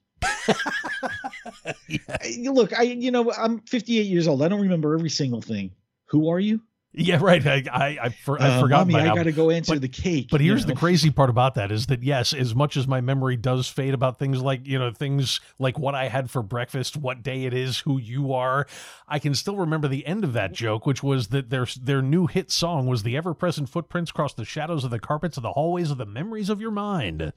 [1.88, 2.52] yeah.
[2.52, 4.42] Look, I you know I'm 58 years old.
[4.42, 5.72] I don't remember every single thing.
[6.06, 6.62] Who are you?
[6.94, 7.46] Yeah, right.
[7.46, 8.88] I I I, for, I uh, forgot.
[8.88, 10.28] Mommy, I got to go answer but, the cake.
[10.30, 10.74] But here's know?
[10.74, 13.94] the crazy part about that is that yes, as much as my memory does fade
[13.94, 17.54] about things like you know things like what I had for breakfast, what day it
[17.54, 18.68] is, who you are,
[19.08, 22.28] I can still remember the end of that joke, which was that their their new
[22.28, 25.54] hit song was the ever present footprints cross the shadows of the carpets of the
[25.54, 27.32] hallways of the memories of your mind.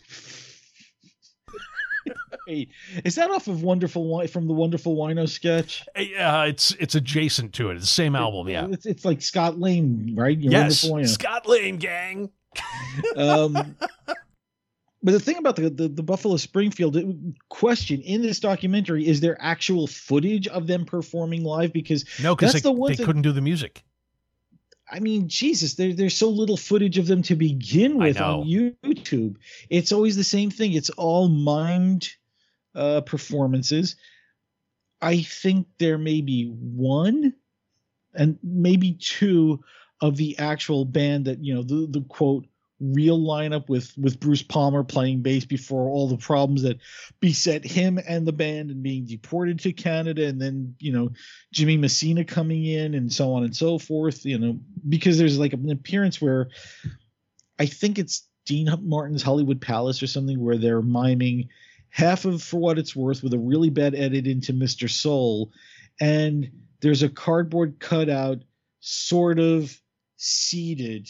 [2.47, 5.85] Is that off of Wonderful from the Wonderful Wino sketch?
[5.97, 7.77] Uh, it's it's adjacent to it.
[7.77, 8.67] It's the same album, yeah.
[8.71, 10.39] It's, it's like Scott Lane, right?
[10.39, 12.31] Your yes, Scott Lane gang.
[13.17, 13.53] um,
[15.03, 16.97] but the thing about the, the, the Buffalo Springfield
[17.49, 21.73] question in this documentary is there actual footage of them performing live?
[21.73, 23.83] Because no, because they, the they couldn't do the music.
[24.91, 29.37] I mean, Jesus, there, there's so little footage of them to begin with on YouTube.
[29.71, 30.75] It's always the same thing.
[30.75, 32.11] It's all mimed
[32.75, 33.97] uh, performances.
[35.01, 37.35] I think there may be one
[38.15, 39.63] and maybe two
[40.01, 42.47] of the actual band that, you know, the, the quote
[42.81, 46.79] real lineup with with Bruce Palmer playing bass before all the problems that
[47.21, 51.11] beset him and the band and being deported to Canada and then you know
[51.53, 54.59] Jimmy Messina coming in and so on and so forth you know
[54.89, 56.49] because there's like an appearance where
[57.59, 61.49] I think it's Dean Martin's Hollywood Palace or something where they're miming
[61.95, 64.91] half of for what it's worth with a really bad edit into Mr.
[64.91, 65.53] Soul
[66.01, 68.39] and there's a cardboard cutout
[68.81, 69.81] sort of
[70.17, 71.09] seated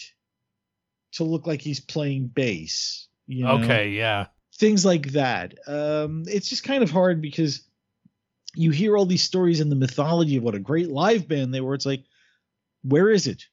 [1.13, 3.09] to look like he's playing bass.
[3.27, 3.63] You know?
[3.63, 4.27] Okay, yeah.
[4.57, 5.55] Things like that.
[5.67, 7.67] Um, it's just kind of hard because
[8.55, 11.63] you hear all these stories in the mythology of what a great live band they
[11.63, 11.75] were.
[11.75, 12.05] It's like,
[12.83, 13.47] where is it?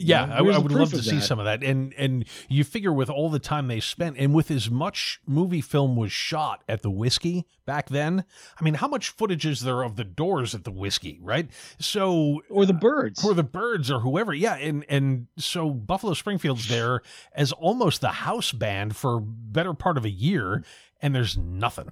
[0.00, 1.62] Yeah, I, I, would love to see some of that.
[1.62, 5.60] And and you figure with all the time they spent and with as much movie
[5.60, 8.24] film was shot at the whiskey back then.
[8.58, 11.50] I mean, how much footage is there of the doors at the whiskey, right?
[11.78, 13.24] So or the uh, Byrds.
[13.24, 14.32] Or the Byrds or whoever.
[14.32, 17.02] Yeah, and and so Buffalo Springfield's there
[17.34, 20.64] as almost the house band for better part of a year
[21.02, 21.90] and there's nothing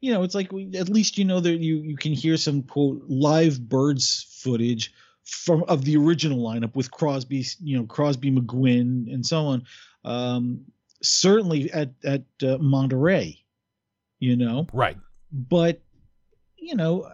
[0.00, 3.02] you know, it's like at least you know that you you can hear some quote
[3.08, 4.92] live Byrds footage
[5.24, 9.64] from of the original lineup with Crosby, you know, Crosby, McGuinn, and so on.
[10.04, 10.64] Um,
[11.02, 13.42] certainly at at uh, Monterey,
[14.18, 14.96] you know, right.
[15.32, 15.80] But
[16.56, 17.10] you know,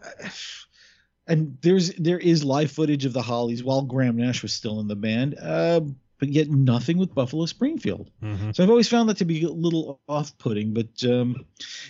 [1.27, 4.89] and there's there is live footage of the Hollies while Graham Nash was still in
[4.89, 5.37] the band.
[5.39, 5.81] Uh,
[6.19, 8.11] but yet nothing with Buffalo Springfield.
[8.23, 8.51] Mm-hmm.
[8.53, 10.75] So I've always found that to be a little off-putting.
[10.75, 11.47] But um,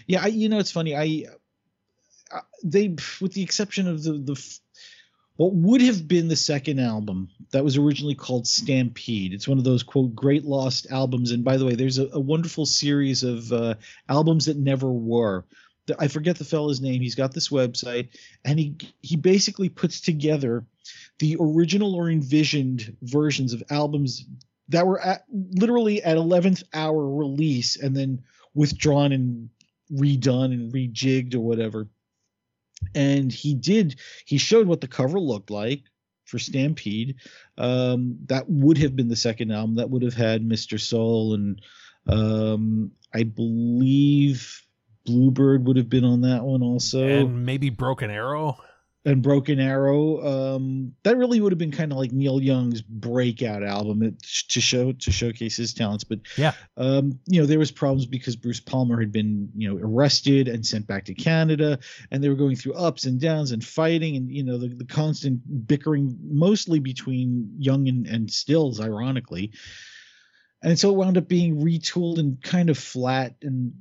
[0.07, 0.95] yeah, I, you know, it's funny.
[0.95, 1.27] I,
[2.33, 4.37] I they, with the exception of the the
[5.41, 9.33] what would have been the second album that was originally called Stampede.
[9.33, 11.31] It's one of those quote great lost albums.
[11.31, 13.77] And by the way, there's a, a wonderful series of uh,
[14.07, 15.47] albums that never were.
[15.99, 17.01] I forget the fellow's name.
[17.01, 18.11] He's got this website,
[18.45, 20.67] and he he basically puts together
[21.21, 24.27] the original or envisioned versions of albums
[24.69, 28.25] that were at, literally at 11th hour release and then
[28.55, 29.49] withdrawn and
[29.91, 31.89] redone and rejigged or whatever.
[32.95, 35.83] And he did, he showed what the cover looked like
[36.25, 37.17] for Stampede.
[37.59, 39.77] Um, that would have been the second album.
[39.77, 40.81] That would have had Mr.
[40.81, 41.61] Soul and
[42.07, 44.63] um, I believe
[45.05, 47.07] Bluebird would have been on that one also.
[47.07, 48.59] And maybe Broken Arrow
[49.05, 50.55] and Broken Arrow.
[50.55, 54.01] Um, that really would have been kind of like Neil Young's breakout album
[54.49, 56.05] to show to showcase his talents.
[56.05, 59.81] But yeah, um, you know there was problems because Bruce Palmer had been you know
[59.83, 61.79] arrested and sent back to Canada,
[62.11, 64.85] and they were going through ups and downs and fighting, and you know the, the
[64.85, 69.53] constant bickering, mostly between Young and, and Stills, ironically.
[70.63, 73.73] And so it wound up being retooled and kind of flat and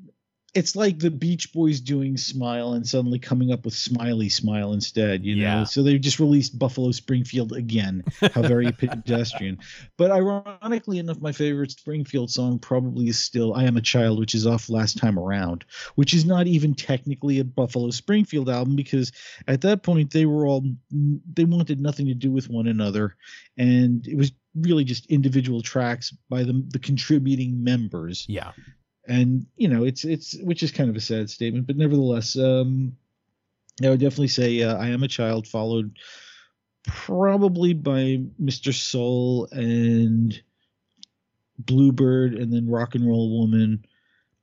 [0.53, 5.23] it's like the Beach Boys doing Smile and suddenly coming up with Smiley Smile instead,
[5.23, 5.41] you know.
[5.41, 5.63] Yeah.
[5.63, 8.03] So they just released Buffalo Springfield again.
[8.33, 9.59] How very pedestrian.
[9.97, 14.33] But ironically enough, my favorite Springfield song probably is still I Am a Child, which
[14.33, 19.11] is off last time around, which is not even technically a Buffalo Springfield album because
[19.47, 23.15] at that point they were all they wanted nothing to do with one another
[23.57, 28.25] and it was really just individual tracks by the the contributing members.
[28.27, 28.51] Yeah
[29.09, 32.95] and you know it's it's which is kind of a sad statement, but nevertheless, um,
[33.83, 35.97] I would definitely say uh, I am a child, followed
[36.85, 38.73] probably by Mr.
[38.73, 40.39] Soul and
[41.57, 43.83] Bluebird, and then Rock and Roll Woman.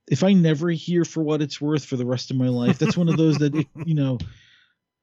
[0.09, 2.97] If I never hear for what it's worth for the rest of my life, that's
[2.97, 4.19] one of those that it, you know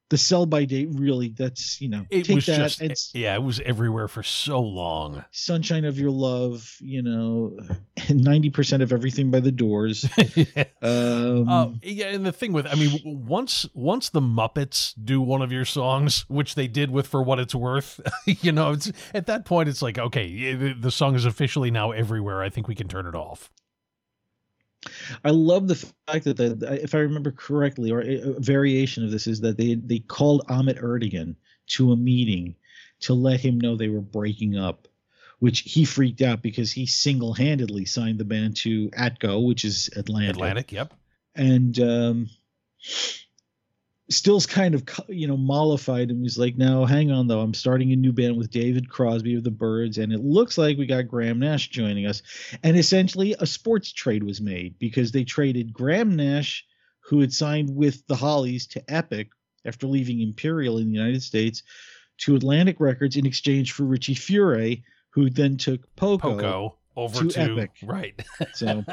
[0.09, 3.59] the sell by date really that's you know it was that just yeah it was
[3.61, 5.23] everywhere for so long.
[5.31, 7.57] Sunshine of your love you know
[7.97, 10.05] 90% of everything by the doors.
[10.81, 15.41] Um, uh, yeah and the thing with i mean once once the muppets do one
[15.41, 19.25] of your songs which they did with for what it's worth you know it's at
[19.27, 22.43] that point it's like okay the, the song is officially now everywhere.
[22.43, 23.49] I think we can turn it off
[25.23, 25.75] I love the
[26.07, 29.75] fact that, the, if I remember correctly, or a, variation of this is that they
[29.75, 31.35] they called Ahmet Ertegun
[31.67, 32.55] to a meeting
[33.01, 34.87] to let him know they were breaking up,
[35.39, 39.89] which he freaked out because he single handedly signed the band to Atco, which is
[39.95, 40.35] Atlantic.
[40.35, 40.93] Atlantic, yep.
[41.35, 42.29] And um,
[44.09, 46.21] Stills kind of you know mollified him.
[46.21, 47.39] He's like, "No, hang on though.
[47.39, 50.77] I'm starting a new band with David Crosby of the Byrds and it looks like
[50.77, 52.21] we got Graham Nash joining us."
[52.63, 56.65] And essentially, a sports trade was made because they traded Graham Nash,
[56.99, 59.29] who had signed with the Hollies, to Epic
[59.65, 61.63] after leaving Imperial in the United States,
[62.19, 66.35] to Atlantic Records in exchange for Richie Furay, who then took Poco.
[66.35, 67.71] Poco over to, to Epic.
[67.83, 68.21] Right.
[68.53, 68.83] So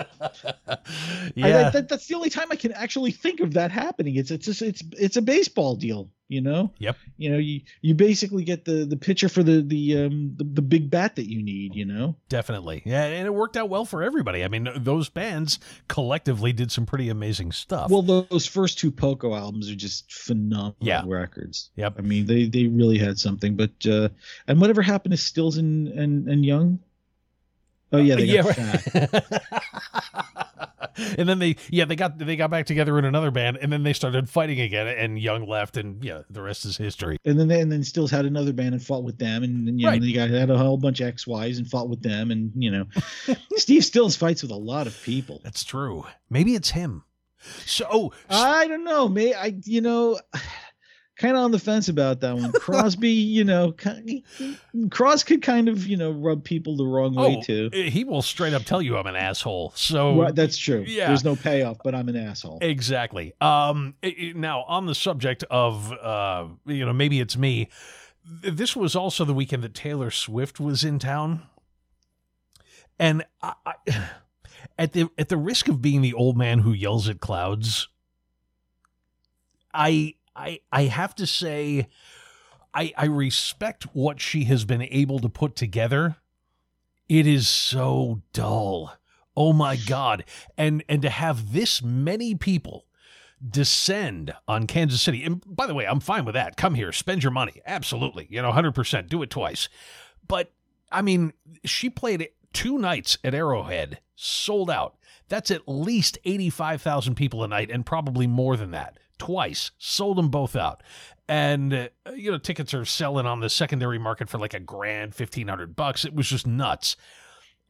[1.34, 4.16] yeah, I, that, that's the only time I can actually think of that happening.
[4.16, 6.72] It's it's just, it's it's a baseball deal, you know.
[6.78, 6.96] Yep.
[7.18, 10.62] You know, you you basically get the the pitcher for the the um the, the
[10.62, 12.16] big bat that you need, you know.
[12.28, 12.82] Definitely.
[12.84, 14.44] Yeah, and it worked out well for everybody.
[14.44, 17.90] I mean, those bands collectively did some pretty amazing stuff.
[17.90, 21.02] Well, those first two Poco albums are just phenomenal yeah.
[21.06, 21.70] records.
[21.76, 21.96] Yep.
[21.98, 23.56] I mean, they they really had something.
[23.56, 24.08] But uh
[24.46, 26.80] and whatever happened to Stills and and, and Young
[27.92, 29.20] Oh yeah, they got yeah.
[31.18, 33.82] and then they yeah they got they got back together in another band and then
[33.82, 37.18] they started fighting again and Young left and yeah the rest is history.
[37.24, 39.80] And then they, and then Stills had another band and fought with them and, and
[39.80, 40.00] you right.
[40.00, 42.52] know they got had a whole bunch of X Ys and fought with them and
[42.54, 42.86] you know
[43.56, 45.40] Steve Stills fights with a lot of people.
[45.44, 46.06] That's true.
[46.28, 47.04] Maybe it's him.
[47.64, 49.08] So oh, I don't know.
[49.08, 50.18] May I you know
[51.20, 52.50] kind of on the fence about that one.
[52.60, 53.74] Crosby, you know,
[54.90, 57.70] Cross could kind of, you know, rub people the wrong way oh, too.
[57.72, 59.72] He will straight up tell you I'm an asshole.
[59.76, 60.84] So right, that's true.
[60.86, 62.58] Yeah, there's no payoff, but I'm an asshole.
[62.62, 63.34] Exactly.
[63.40, 63.94] Um,
[64.34, 67.68] now on the subject of, uh, you know, maybe it's me.
[68.24, 71.42] This was also the weekend that Taylor Swift was in town,
[72.98, 73.74] and I, I,
[74.78, 77.88] at the at the risk of being the old man who yells at clouds,
[79.72, 81.88] I I I have to say
[82.72, 86.16] I, I respect what she has been able to put together.
[87.08, 88.96] It is so dull.
[89.36, 90.24] Oh my God.
[90.56, 92.86] And and to have this many people
[93.46, 95.24] descend on Kansas City.
[95.24, 96.56] And by the way, I'm fine with that.
[96.56, 97.60] Come here, spend your money.
[97.66, 98.26] Absolutely.
[98.30, 99.08] You know, 100%.
[99.08, 99.68] Do it twice.
[100.26, 100.52] But
[100.92, 101.32] I mean,
[101.64, 104.96] she played two nights at Arrowhead, sold out.
[105.28, 108.98] That's at least 85,000 people a night and probably more than that.
[109.20, 110.82] Twice, sold them both out.
[111.28, 115.12] And uh, you know, tickets are selling on the secondary market for like a grand,
[115.14, 116.04] 1500 bucks.
[116.04, 116.96] It was just nuts.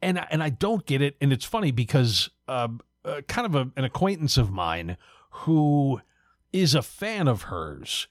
[0.01, 2.69] And and I don't get it and it's funny because uh,
[3.05, 4.97] uh, kind of a, an acquaintance of mine
[5.29, 6.01] who
[6.53, 8.07] is a fan of hers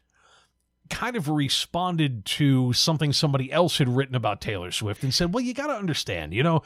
[0.91, 5.43] kind of responded to something somebody else had written about Taylor Swift and said, "Well,
[5.43, 6.63] you got to understand, you know,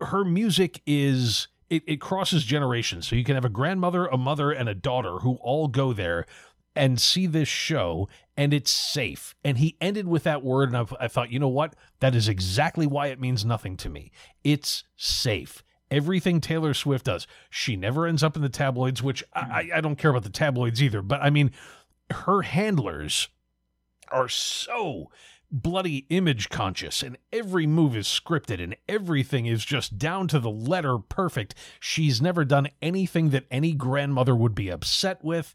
[0.00, 3.08] her music is it, it crosses generations.
[3.08, 6.26] So you can have a grandmother, a mother, and a daughter who all go there
[6.74, 11.04] and see this show, and it's safe." And he ended with that word, and I,
[11.04, 11.74] I thought, you know what?
[12.00, 14.10] That is exactly why it means nothing to me.
[14.44, 17.26] It's safe everything Taylor Swift does.
[17.50, 20.82] She never ends up in the tabloids, which I, I, don't care about the tabloids
[20.82, 21.02] either.
[21.02, 21.52] But I mean,
[22.10, 23.28] her handlers
[24.10, 25.10] are so
[25.50, 30.50] bloody image conscious and every move is scripted and everything is just down to the
[30.50, 31.54] letter perfect.
[31.80, 35.54] She's never done anything that any grandmother would be upset with.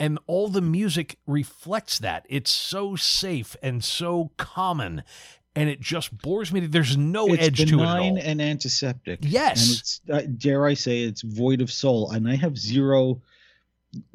[0.00, 2.26] And all the music reflects that.
[2.28, 5.04] It's so safe and so common.
[5.54, 6.60] And it just bores me.
[6.60, 7.70] There's no it's edge to it.
[7.70, 9.20] benign and antiseptic.
[9.22, 9.68] Yes.
[9.68, 12.10] And it's, uh, dare I say, it's void of soul.
[12.10, 13.22] And I have zero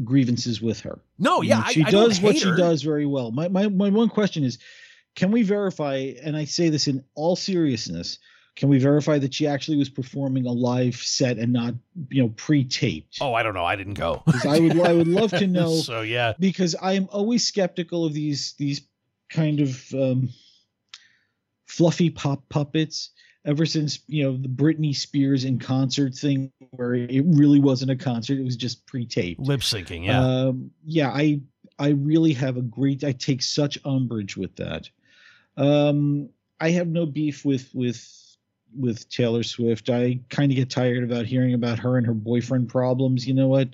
[0.04, 1.00] grievances with her.
[1.18, 2.40] No, yeah, she I, I does what her.
[2.40, 3.32] she does very well.
[3.32, 4.60] My, my my one question is,
[5.20, 6.14] can we verify?
[6.24, 8.20] And I say this in all seriousness.
[8.56, 11.74] Can we verify that she actually was performing a live set and not,
[12.10, 13.18] you know, pre-taped?
[13.20, 13.66] Oh, I don't know.
[13.66, 14.24] I didn't go.
[14.48, 15.76] I would I would love to know.
[15.76, 18.82] so yeah, because I am always skeptical of these these
[19.30, 20.30] kind of um,
[21.68, 23.10] fluffy pop puppets
[23.46, 27.98] ever since you know the Britney Spears in concert thing, where it really wasn't a
[27.98, 30.06] concert; it was just pre-taped, lip syncing.
[30.06, 31.10] Yeah, um, yeah.
[31.10, 31.42] I
[31.78, 33.04] I really have a great.
[33.04, 34.90] I take such umbrage with that.
[35.60, 36.30] Um,
[36.60, 38.38] I have no beef with with
[38.76, 39.90] with Taylor Swift.
[39.90, 43.28] I kind of get tired about hearing about her and her boyfriend problems.
[43.28, 43.70] You know what?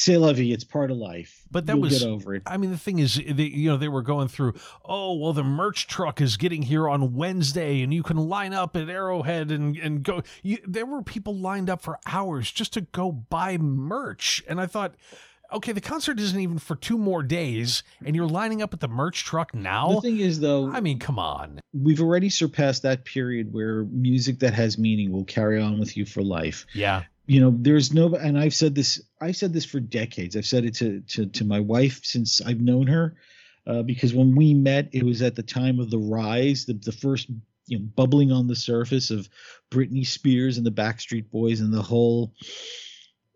[0.00, 2.70] say lovey, it's part of life but that You'll was get over it i mean
[2.70, 4.54] the thing is they, you know they were going through
[4.84, 8.76] oh well the merch truck is getting here on wednesday and you can line up
[8.76, 12.80] at arrowhead and and go you, there were people lined up for hours just to
[12.80, 14.94] go buy merch and i thought
[15.52, 18.88] okay the concert isn't even for two more days and you're lining up at the
[18.88, 19.94] merch truck now?
[19.94, 21.60] The thing is though i mean come on.
[21.72, 26.04] we've already surpassed that period where music that has meaning will carry on with you
[26.04, 26.66] for life.
[26.74, 27.04] Yeah.
[27.26, 30.36] You know there's no and i've said this i've said this for decades.
[30.36, 33.16] I've said it to to, to my wife since i've known her
[33.66, 36.92] uh, because when we met it was at the time of the rise the, the
[36.92, 37.28] first
[37.66, 39.28] you know bubbling on the surface of
[39.70, 42.34] britney spears and the backstreet boys and the whole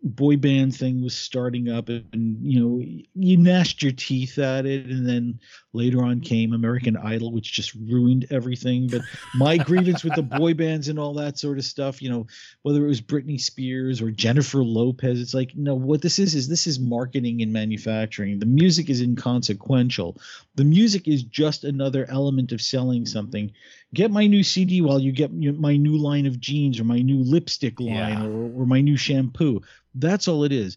[0.04, 2.84] boy band thing was starting up and you know
[3.14, 4.86] you gnashed your teeth at it.
[4.86, 5.40] And then
[5.72, 8.88] later on came american idol which just ruined everything.
[8.88, 9.02] But
[9.34, 12.26] my grievance with the boy bands and all that sort of stuff you know
[12.62, 16.48] whether it was britney spears or jennifer lopez it's like no what this is is
[16.48, 18.38] this is marketing and manufacturing.
[18.38, 20.16] The music is inconsequential.
[20.54, 23.52] The music is just another element of selling something.
[23.92, 27.18] Get my new cd while you get my new line of jeans or my new
[27.22, 28.26] lipstick line Yeah.
[28.26, 29.60] or, or my new shampoo
[29.94, 30.76] that's all it is.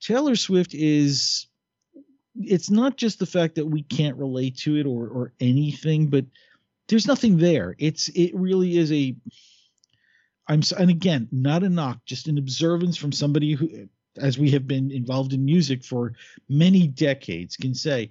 [0.00, 1.46] Taylor Swift is
[2.34, 6.24] it's not just the fact that we can't relate to it or or anything, but
[6.88, 7.74] there's nothing there.
[7.78, 9.14] It's it really is a
[10.48, 14.66] I'm and again, not a knock, just an observance from somebody who as we have
[14.66, 16.14] been involved in music for
[16.48, 18.10] many decades can say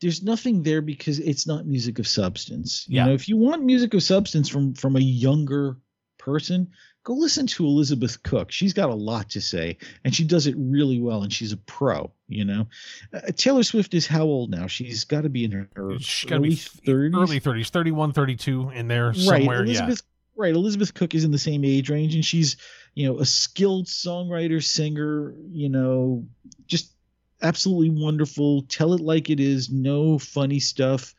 [0.00, 2.86] there's nothing there because it's not music of substance.
[2.88, 3.06] You Yeah.
[3.06, 5.78] know, if you want music of substance from from a younger
[6.18, 6.68] person,
[7.02, 8.50] go listen to Elizabeth Cook.
[8.50, 11.56] She's got a lot to say, and she does it really well, and she's a
[11.56, 12.10] pro.
[12.28, 12.66] You know,
[13.12, 14.66] uh, Taylor Swift is how old now?
[14.66, 15.92] She's got to be in her, her
[16.30, 19.16] early be thirties, early 30s 31 32 in there right?
[19.16, 20.02] somewhere yeah Elizabeth,
[20.36, 20.54] right?
[20.54, 22.56] Elizabeth Cook is in the same age range, and she's
[22.94, 25.34] you know a skilled songwriter, singer.
[25.50, 26.26] You know,
[26.66, 26.94] just
[27.42, 28.62] absolutely wonderful.
[28.62, 29.70] Tell it like it is.
[29.70, 31.14] No funny stuff.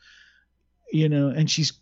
[0.92, 1.72] You know, and she's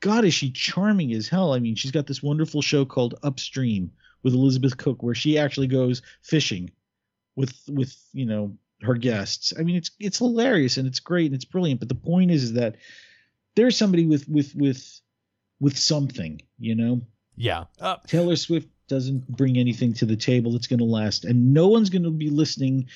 [0.00, 1.52] God, is she charming as hell?
[1.52, 3.90] I mean, she's got this wonderful show called Upstream
[4.22, 6.70] with Elizabeth Cook, where she actually goes fishing
[7.36, 9.52] with with you know her guests.
[9.58, 11.80] I mean, it's it's hilarious and it's great and it's brilliant.
[11.80, 12.76] But the point is, is that
[13.56, 15.00] there's somebody with with with
[15.60, 17.00] with something, you know.
[17.36, 21.52] yeah uh, Taylor Swift doesn't bring anything to the table that's going to last, and
[21.52, 22.88] no one's going to be listening.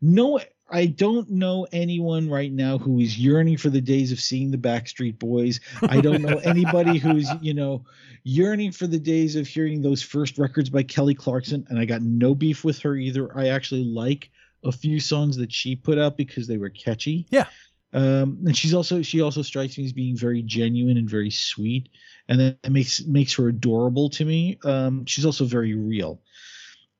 [0.00, 0.40] No,
[0.70, 4.58] I don't know anyone right now who is yearning for the days of seeing the
[4.58, 5.60] Backstreet Boys.
[5.82, 7.84] I don't know anybody who's, you know,
[8.24, 11.66] yearning for the days of hearing those first records by Kelly Clarkson.
[11.68, 13.36] And I got no beef with her either.
[13.36, 14.30] I actually like
[14.64, 17.26] a few songs that she put out because they were catchy.
[17.30, 17.46] Yeah.
[17.92, 21.88] Um, and she's also she also strikes me as being very genuine and very sweet,
[22.28, 24.58] and that makes makes her adorable to me.
[24.62, 26.20] Um, she's also very real.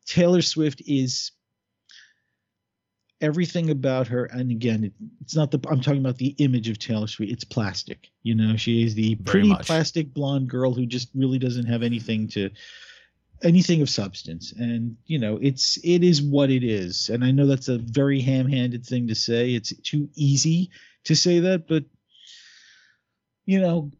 [0.06, 1.32] Taylor Swift is
[3.20, 6.78] everything about her and again it, it's not the i'm talking about the image of
[6.78, 11.08] taylor swift it's plastic you know she is the pretty plastic blonde girl who just
[11.14, 12.48] really doesn't have anything to
[13.42, 17.46] anything of substance and you know it's it is what it is and i know
[17.46, 20.70] that's a very ham-handed thing to say it's too easy
[21.04, 21.84] to say that but
[23.46, 23.90] you know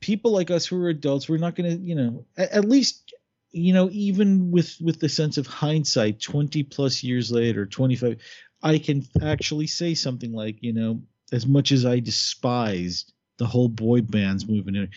[0.00, 3.09] people like us who are adults we're not going to you know at, at least
[3.52, 8.16] you know even with with the sense of hindsight 20 plus years later 25
[8.62, 11.00] i can actually say something like you know
[11.32, 14.90] as much as i despised the whole boy bands movement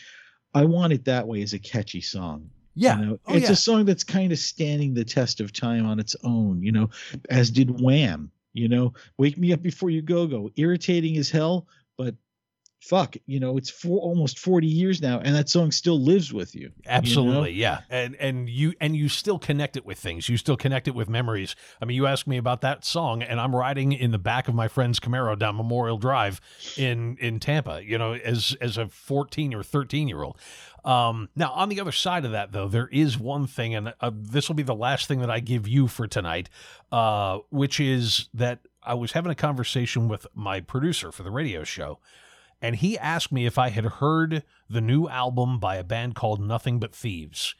[0.54, 3.20] i want it that way as a catchy song yeah you know?
[3.28, 3.54] oh, it's yeah.
[3.54, 6.90] a song that's kind of standing the test of time on its own you know
[7.30, 11.68] as did wham you know wake me up before you go go irritating as hell
[11.98, 12.16] but
[12.84, 16.54] fuck, you know, it's for almost 40 years now and that song still lives with
[16.54, 16.72] you.
[16.86, 17.80] Absolutely, you know?
[17.80, 17.82] yeah.
[17.90, 20.28] And and you and you still connect it with things.
[20.28, 21.56] You still connect it with memories.
[21.82, 24.56] I mean, you asked me about that song and I'm riding in the back of
[24.56, 26.42] my friend's Camaro down Memorial Drive
[26.78, 30.38] in in Tampa, you know, as as a 14 or 13 year old.
[30.84, 34.12] Um, now, on the other side of that, though, there is one thing, and uh,
[34.14, 36.50] this will be the last thing that I give you for tonight,
[36.92, 41.64] uh, which is that I was having a conversation with my producer for the radio
[41.64, 42.00] show,
[42.64, 46.40] and he asked me if I had heard the new album by a band called
[46.40, 47.56] Nothing But Thieves.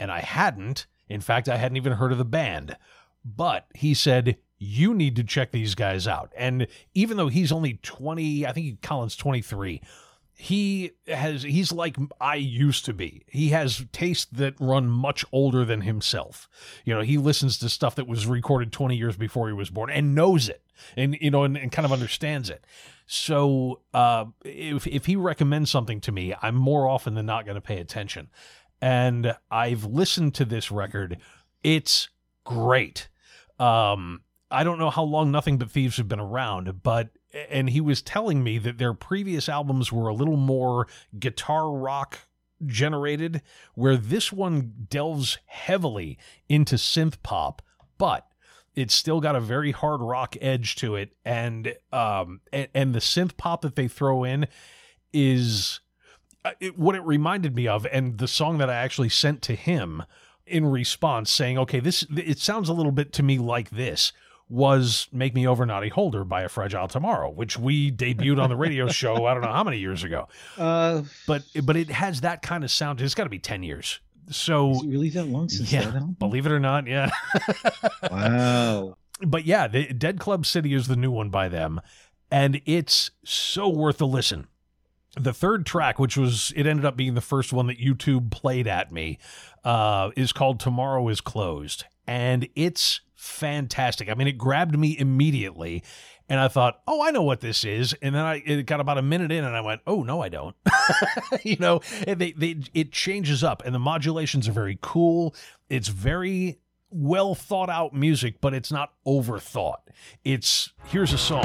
[0.00, 0.86] And I hadn't.
[1.06, 2.74] In fact, I hadn't even heard of the band.
[3.22, 6.32] But he said, You need to check these guys out.
[6.34, 9.82] And even though he's only 20, I think Colin's 23,
[10.34, 13.24] he has he's like I used to be.
[13.26, 16.48] He has tastes that run much older than himself.
[16.86, 19.90] You know, he listens to stuff that was recorded 20 years before he was born
[19.90, 20.62] and knows it
[20.96, 22.64] and you know and, and kind of understands it.
[23.10, 27.54] So uh, if if he recommends something to me, I'm more often than not going
[27.54, 28.28] to pay attention.
[28.82, 31.16] And I've listened to this record.
[31.64, 32.10] It's
[32.44, 33.08] great.
[33.58, 37.08] Um, I don't know how long Nothing But Thieves have been around, but
[37.48, 40.86] and he was telling me that their previous albums were a little more
[41.18, 42.28] guitar rock
[42.66, 43.40] generated,
[43.74, 47.62] where this one delves heavily into synth pop,
[47.96, 48.27] but
[48.78, 53.00] it's still got a very hard rock edge to it, and um, and, and the
[53.00, 54.46] synth pop that they throw in
[55.12, 55.80] is
[56.44, 59.56] uh, it, what it reminded me of, and the song that I actually sent to
[59.56, 60.04] him
[60.46, 64.12] in response, saying, "Okay, this it sounds a little bit to me like this."
[64.50, 68.56] was Make Me Over Naughty Holder by A Fragile Tomorrow, which we debuted on the
[68.56, 70.28] radio show, I don't know how many years ago.
[70.56, 73.02] Uh, but but it has that kind of sound.
[73.02, 74.00] It's got to be 10 years.
[74.30, 77.10] So really that long since yeah, that believe it or not, yeah.
[78.10, 78.96] wow.
[79.26, 81.80] But yeah, the Dead Club City is the new one by them,
[82.30, 84.46] and it's so worth a listen.
[85.16, 88.68] The third track, which was it ended up being the first one that YouTube played
[88.68, 89.18] at me,
[89.64, 91.84] uh, is called Tomorrow is Closed.
[92.06, 94.08] And it's fantastic.
[94.08, 95.82] I mean, it grabbed me immediately,
[96.28, 98.98] and I thought, "Oh, I know what this is." And then I it got about
[98.98, 100.56] a minute in, and I went, "Oh no, I don't."
[101.42, 105.34] you know, they they it changes up, and the modulations are very cool.
[105.68, 106.58] It's very
[106.90, 109.80] well thought out music, but it's not overthought.
[110.24, 111.44] It's here's a song.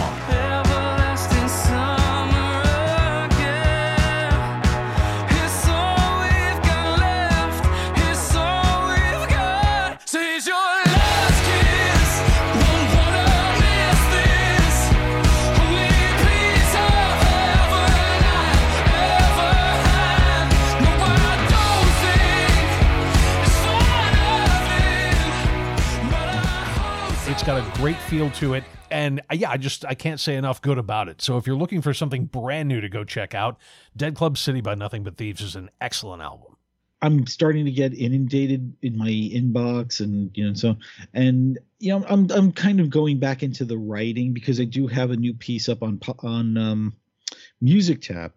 [27.44, 30.38] It's got a great feel to it and uh, yeah i just i can't say
[30.38, 33.36] enough good about it so if you're looking for something brand new to go check
[33.36, 33.58] out
[33.98, 36.56] dead club city by nothing but thieves is an excellent album
[37.02, 40.78] I'm starting to get inundated in my inbox and you know so
[41.14, 44.88] and you know I'm I'm kind of going back into the writing because I do
[44.88, 46.96] have a new piece up on on um,
[47.60, 48.36] Music Tap.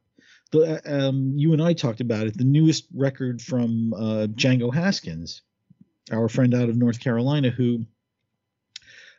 [0.51, 2.37] The um, you and I talked about it.
[2.37, 5.43] The newest record from uh, Django Haskins,
[6.11, 7.87] our friend out of North Carolina, who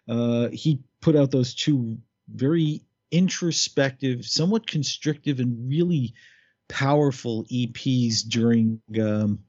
[0.08, 1.98] uh, he put out those two
[2.34, 2.82] very
[3.12, 6.14] introspective, somewhat constrictive, and really
[6.68, 9.40] powerful EPs during um,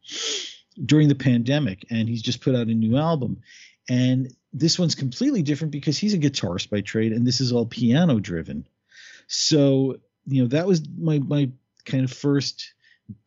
[0.85, 3.41] during the pandemic, and he's just put out a new album.
[3.89, 7.67] And this one's completely different because he's a guitarist by trade, and this is all
[7.67, 8.67] piano driven.
[9.27, 9.97] So
[10.27, 11.51] you know that was my my
[11.85, 12.75] kind of first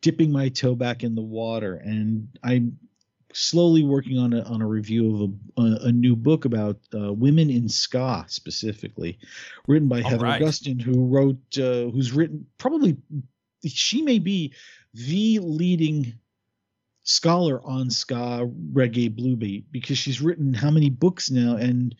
[0.00, 2.78] dipping my toe back in the water, and I'm
[3.32, 7.50] slowly working on a on a review of a, a, new book about uh, women
[7.50, 9.18] in ska specifically,
[9.66, 10.40] written by All Heather right.
[10.40, 12.96] Augustyn, who wrote uh, who's written probably
[13.66, 14.52] she may be
[14.94, 16.14] the leading
[17.04, 21.96] scholar on ska reggae blue beat because she's written how many books now and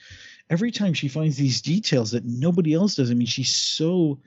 [0.49, 4.21] every time she finds these details that nobody else does i mean she's so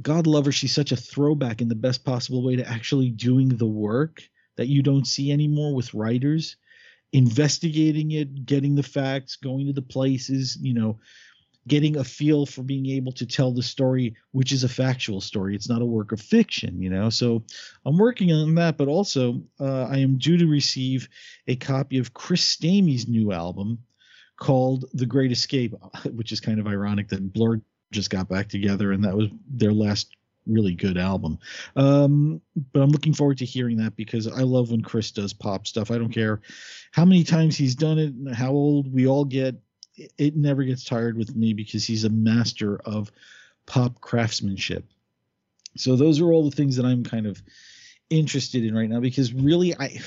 [0.00, 3.48] god love her she's such a throwback in the best possible way to actually doing
[3.48, 4.22] the work
[4.56, 6.56] that you don't see anymore with writers
[7.12, 10.98] investigating it getting the facts going to the places you know
[11.68, 15.56] getting a feel for being able to tell the story which is a factual story.
[15.56, 17.10] It's not a work of fiction you know?
[17.10, 17.44] So
[17.84, 21.08] i'm working on that but also uh, i am due to receive
[21.46, 23.78] a copy of chris stamey's new album
[24.38, 25.74] called the great escape
[26.12, 27.60] which is kind of ironic that blur
[27.92, 30.15] just got back together and that was their last
[30.46, 31.38] really good album
[31.76, 32.40] um,
[32.72, 35.90] but i'm looking forward to hearing that because i love when chris does pop stuff
[35.90, 36.40] i don't care
[36.92, 39.60] how many times he's done it and how old we all get
[39.96, 43.10] it- never gets tired with me because he's a master of
[43.66, 44.84] pop craftsmanship.
[45.76, 47.42] So those are all the things that I'm kind of
[48.08, 49.98] interested in right now because really I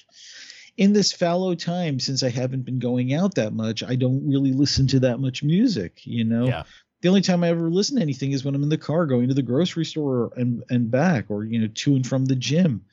[0.76, 4.52] in this fallow time since I haven't been going out that much, I don't really
[4.52, 6.46] listen to that much music, you know.
[6.46, 6.62] Yeah.
[7.02, 9.28] The only time I ever listen to anything is when I'm in the car going
[9.28, 12.84] to the grocery store and and back or you know to and from the gym.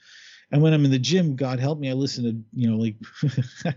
[0.50, 2.95] And when I'm in the gym, God help me, I listen to you know like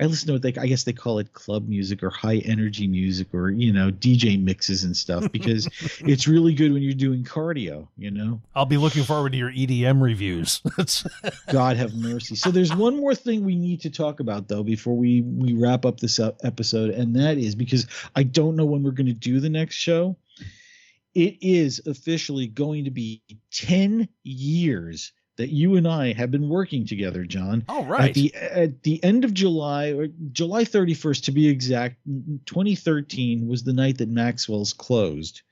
[0.00, 2.88] I listen to what they I guess they call it club music or high energy
[2.88, 5.68] music or you know DJ mixes and stuff because
[6.00, 8.40] it's really good when you're doing cardio, you know.
[8.54, 10.60] I'll be looking forward to your EDM reviews.
[11.52, 12.34] God have mercy.
[12.34, 15.84] So there's one more thing we need to talk about though before we we wrap
[15.84, 17.86] up this uh, episode and that is because
[18.16, 20.16] I don't know when we're going to do the next show.
[21.14, 26.86] It is officially going to be 10 years that you and I have been working
[26.86, 27.64] together, Jon.
[27.68, 28.10] all right.
[28.10, 31.96] At the at the end of July or July 31st to be exact,
[32.46, 35.42] 2013 was the night that Maxwell's closed.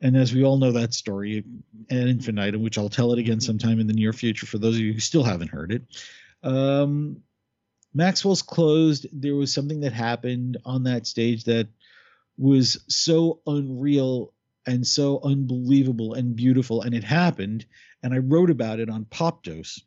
[0.00, 1.44] And as we all know that story,
[1.90, 4.80] an infinitum, which I'll tell it again sometime in the near future for those of
[4.80, 5.82] you who still haven't heard it.
[6.42, 7.22] Um,
[7.94, 9.06] Maxwell's closed.
[9.12, 11.68] There was something that happened on that stage that
[12.36, 14.32] was so unreal
[14.66, 17.66] and so unbelievable and beautiful, and it happened.
[18.02, 19.80] And I wrote about it on Popdose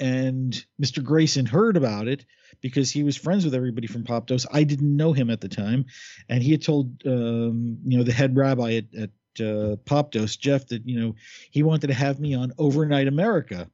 [0.00, 1.02] and Mr.
[1.02, 2.24] Grayson heard about it
[2.60, 4.46] because he was friends with everybody from Popdose.
[4.52, 5.86] I didn't know him at the time,
[6.28, 9.10] and he had told um, you know the head rabbi at, at
[9.40, 11.14] uh, Popdose, Jeff, that you know
[11.50, 13.68] he wanted to have me on Overnight America,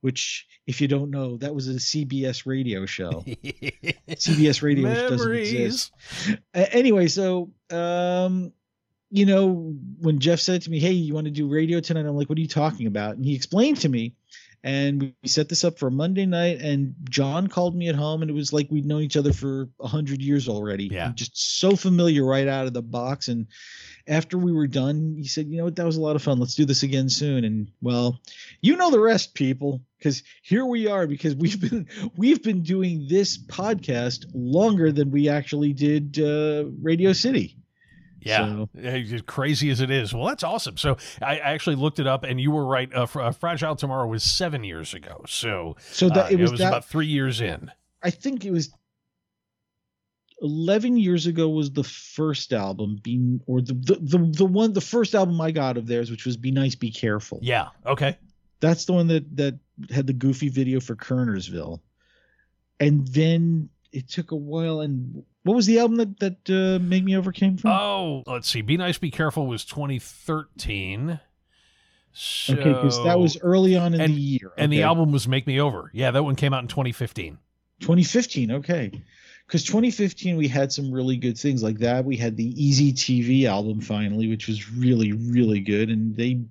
[0.00, 3.10] which, if you don't know, that was a CBS radio show.
[4.08, 5.92] CBS radio doesn't exist.
[6.54, 8.52] A- anyway, so um,
[9.10, 12.16] you know, when Jeff said to me, "Hey, you want to do radio tonight?" I'm
[12.16, 14.14] like, "What are you talking about?" And he explained to me,
[14.62, 16.60] and we set this up for Monday night.
[16.60, 19.68] And Jon called me at home, and it was like we'd known each other for
[19.80, 20.84] a hundred years already.
[20.84, 21.12] Yeah.
[21.14, 23.28] just so familiar right out of the box.
[23.28, 23.48] And
[24.06, 25.76] after we were done, he said, "You know what?
[25.76, 26.38] That was a lot of fun.
[26.38, 28.20] Let's do this again soon." And well,
[28.60, 31.08] you know the rest, people, because here we are.
[31.08, 37.12] Because we've been we've been doing this podcast longer than we actually did uh, Radio
[37.12, 37.56] City.
[38.20, 40.14] Yeah, So- as crazy as it is.
[40.14, 40.76] Well, that's awesome.
[40.76, 42.92] So I, actually looked it up, and you were right.
[42.94, 45.24] Uh, uh, Fragile Tomorrow was seven years ago.
[45.26, 46.68] So So that uh, it was, that.
[46.68, 47.70] about three years in.
[48.02, 48.70] I think it was
[50.42, 54.80] eleven years ago was the first album, be or the, the the the one the
[54.80, 57.68] first album I got of theirs, which was "Be Nice, Be Careful." Yeah.
[57.86, 58.16] Okay.
[58.60, 59.58] That's the one that that
[59.90, 61.80] had the goofy video for Kernersville,
[62.78, 64.80] and then it took a while.
[64.80, 67.70] And what was the album that that uh, Make Me Over came from?
[67.70, 68.62] Oh, let's see.
[68.62, 71.20] Be nice, be careful was 2013.
[72.12, 75.28] So, okay, because that was early on in and- the year, and the album was
[75.28, 75.90] Make Me Over.
[75.94, 77.38] Yeah, that one came out in 2015.
[77.80, 78.90] 2015 okay
[79.46, 83.44] because 2015 we had some really good things like that we had the easy tv
[83.46, 86.42] album finally which was really really good and they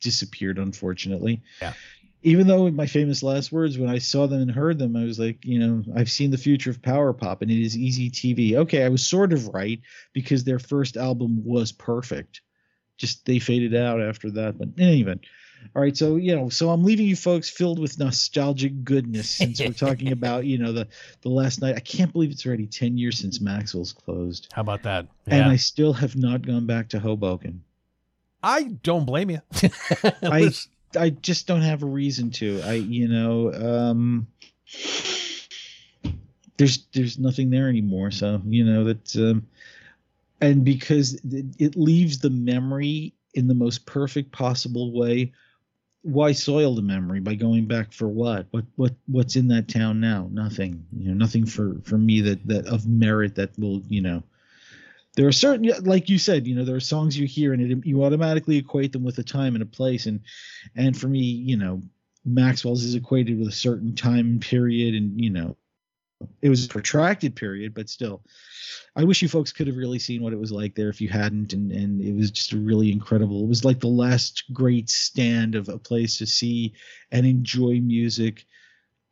[0.00, 1.72] disappeared unfortunately Yeah.
[2.26, 5.18] Even though my famous last words when i saw them and heard them i was
[5.18, 8.54] like you know i've seen the future of power pop and it is easy tv
[8.56, 9.80] okay i was sort of right
[10.12, 12.40] because their first album was perfect
[12.98, 15.20] just they faded out after that but in any event
[15.74, 19.58] all right, so you know, so I'm leaving you folks filled with nostalgic goodness since
[19.60, 20.86] we're talking about you know the
[21.22, 21.74] the last night.
[21.74, 25.08] I can't believe it's already ten years since Maxwell's closed, How about that?
[25.26, 27.64] and I still have not gone back to Hoboken.
[28.42, 29.40] I don't blame you.
[30.22, 30.52] I
[30.98, 32.60] I just don't have a reason to.
[32.64, 34.26] I you know um
[36.56, 38.10] there's there's nothing there anymore.
[38.10, 39.46] So you know that, um,
[40.40, 45.32] and because it, it leaves the memory in the most perfect possible way.
[46.02, 48.46] Why soil the memory by going back for what?
[48.52, 50.28] What what what's in that town now?
[50.30, 50.86] Nothing.
[50.96, 54.22] You know, nothing for for me that that of merit that will you know
[55.16, 57.86] there are certain like you said you know there are songs you hear and it,
[57.86, 60.06] you automatically equate them with a time and a place.
[60.06, 60.20] And
[60.76, 61.82] and for me you know
[62.24, 65.56] maxwell's is equated with a certain time period and you know
[66.42, 68.22] it was a protracted period but still
[68.96, 71.08] i wish you folks could have really seen what it was like there if you
[71.08, 71.52] hadn't.
[71.52, 75.68] And and it was just really incredible it was like the last great stand of
[75.68, 76.74] a place to see
[77.10, 78.44] and enjoy music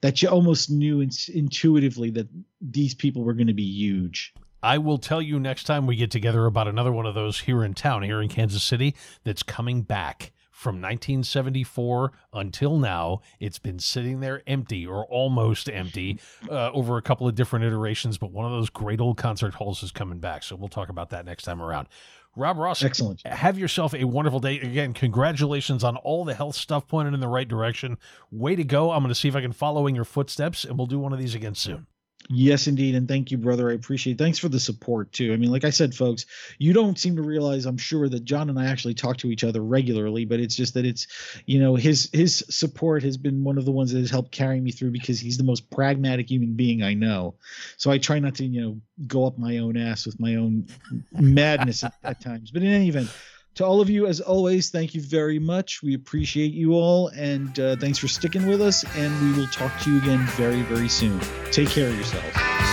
[0.02, 2.28] that you almost knew in, intuitively that
[2.61, 4.34] these people were going to be huge
[4.65, 7.62] I will tell you next time we get together about another one of those here
[7.62, 13.21] in town, here in Kansas City, that's coming back from 1974 until now.
[13.39, 16.19] It's been sitting there empty or almost empty
[16.51, 19.83] uh, over a couple of different iterations, but one of those great old concert halls
[19.83, 20.43] is coming back.
[20.43, 21.89] So we'll talk about that next time around.
[22.35, 23.21] Rob Ross, excellent.
[23.27, 24.61] Have yourself a wonderful day.
[24.61, 27.99] Again, congratulations on all the health stuff pointed in the right direction.
[28.31, 28.93] Way to go.
[28.93, 31.12] I'm going to see if I can follow in your footsteps, and we'll do one
[31.12, 31.87] of these again soon.
[32.31, 32.95] Yes, indeed.
[32.95, 33.70] And thank you, brother.
[33.70, 34.18] I appreciate it.
[34.18, 35.33] Thanks for the support, too.
[35.33, 36.25] I mean, like I said, folks,
[36.59, 39.45] you don't seem to realize, I'm sure, that Jon and I actually talk to each
[39.45, 41.07] other regularly, but it's just that it's,
[41.45, 44.59] you know, his his support has been one of the ones that has helped carry
[44.59, 47.35] me through because he's the most pragmatic human being I know.
[47.77, 50.68] So I try not to, you know, go up my own ass with my own
[51.12, 52.51] madness at, at times.
[52.51, 53.11] But in any event,
[53.57, 55.82] to all of you, as always, thank you very much.
[55.82, 58.84] We appreciate you all, and uh, thanks for sticking with us.
[58.96, 61.20] And we will talk to you again very, very soon.
[61.52, 62.64] Take care of yourselves.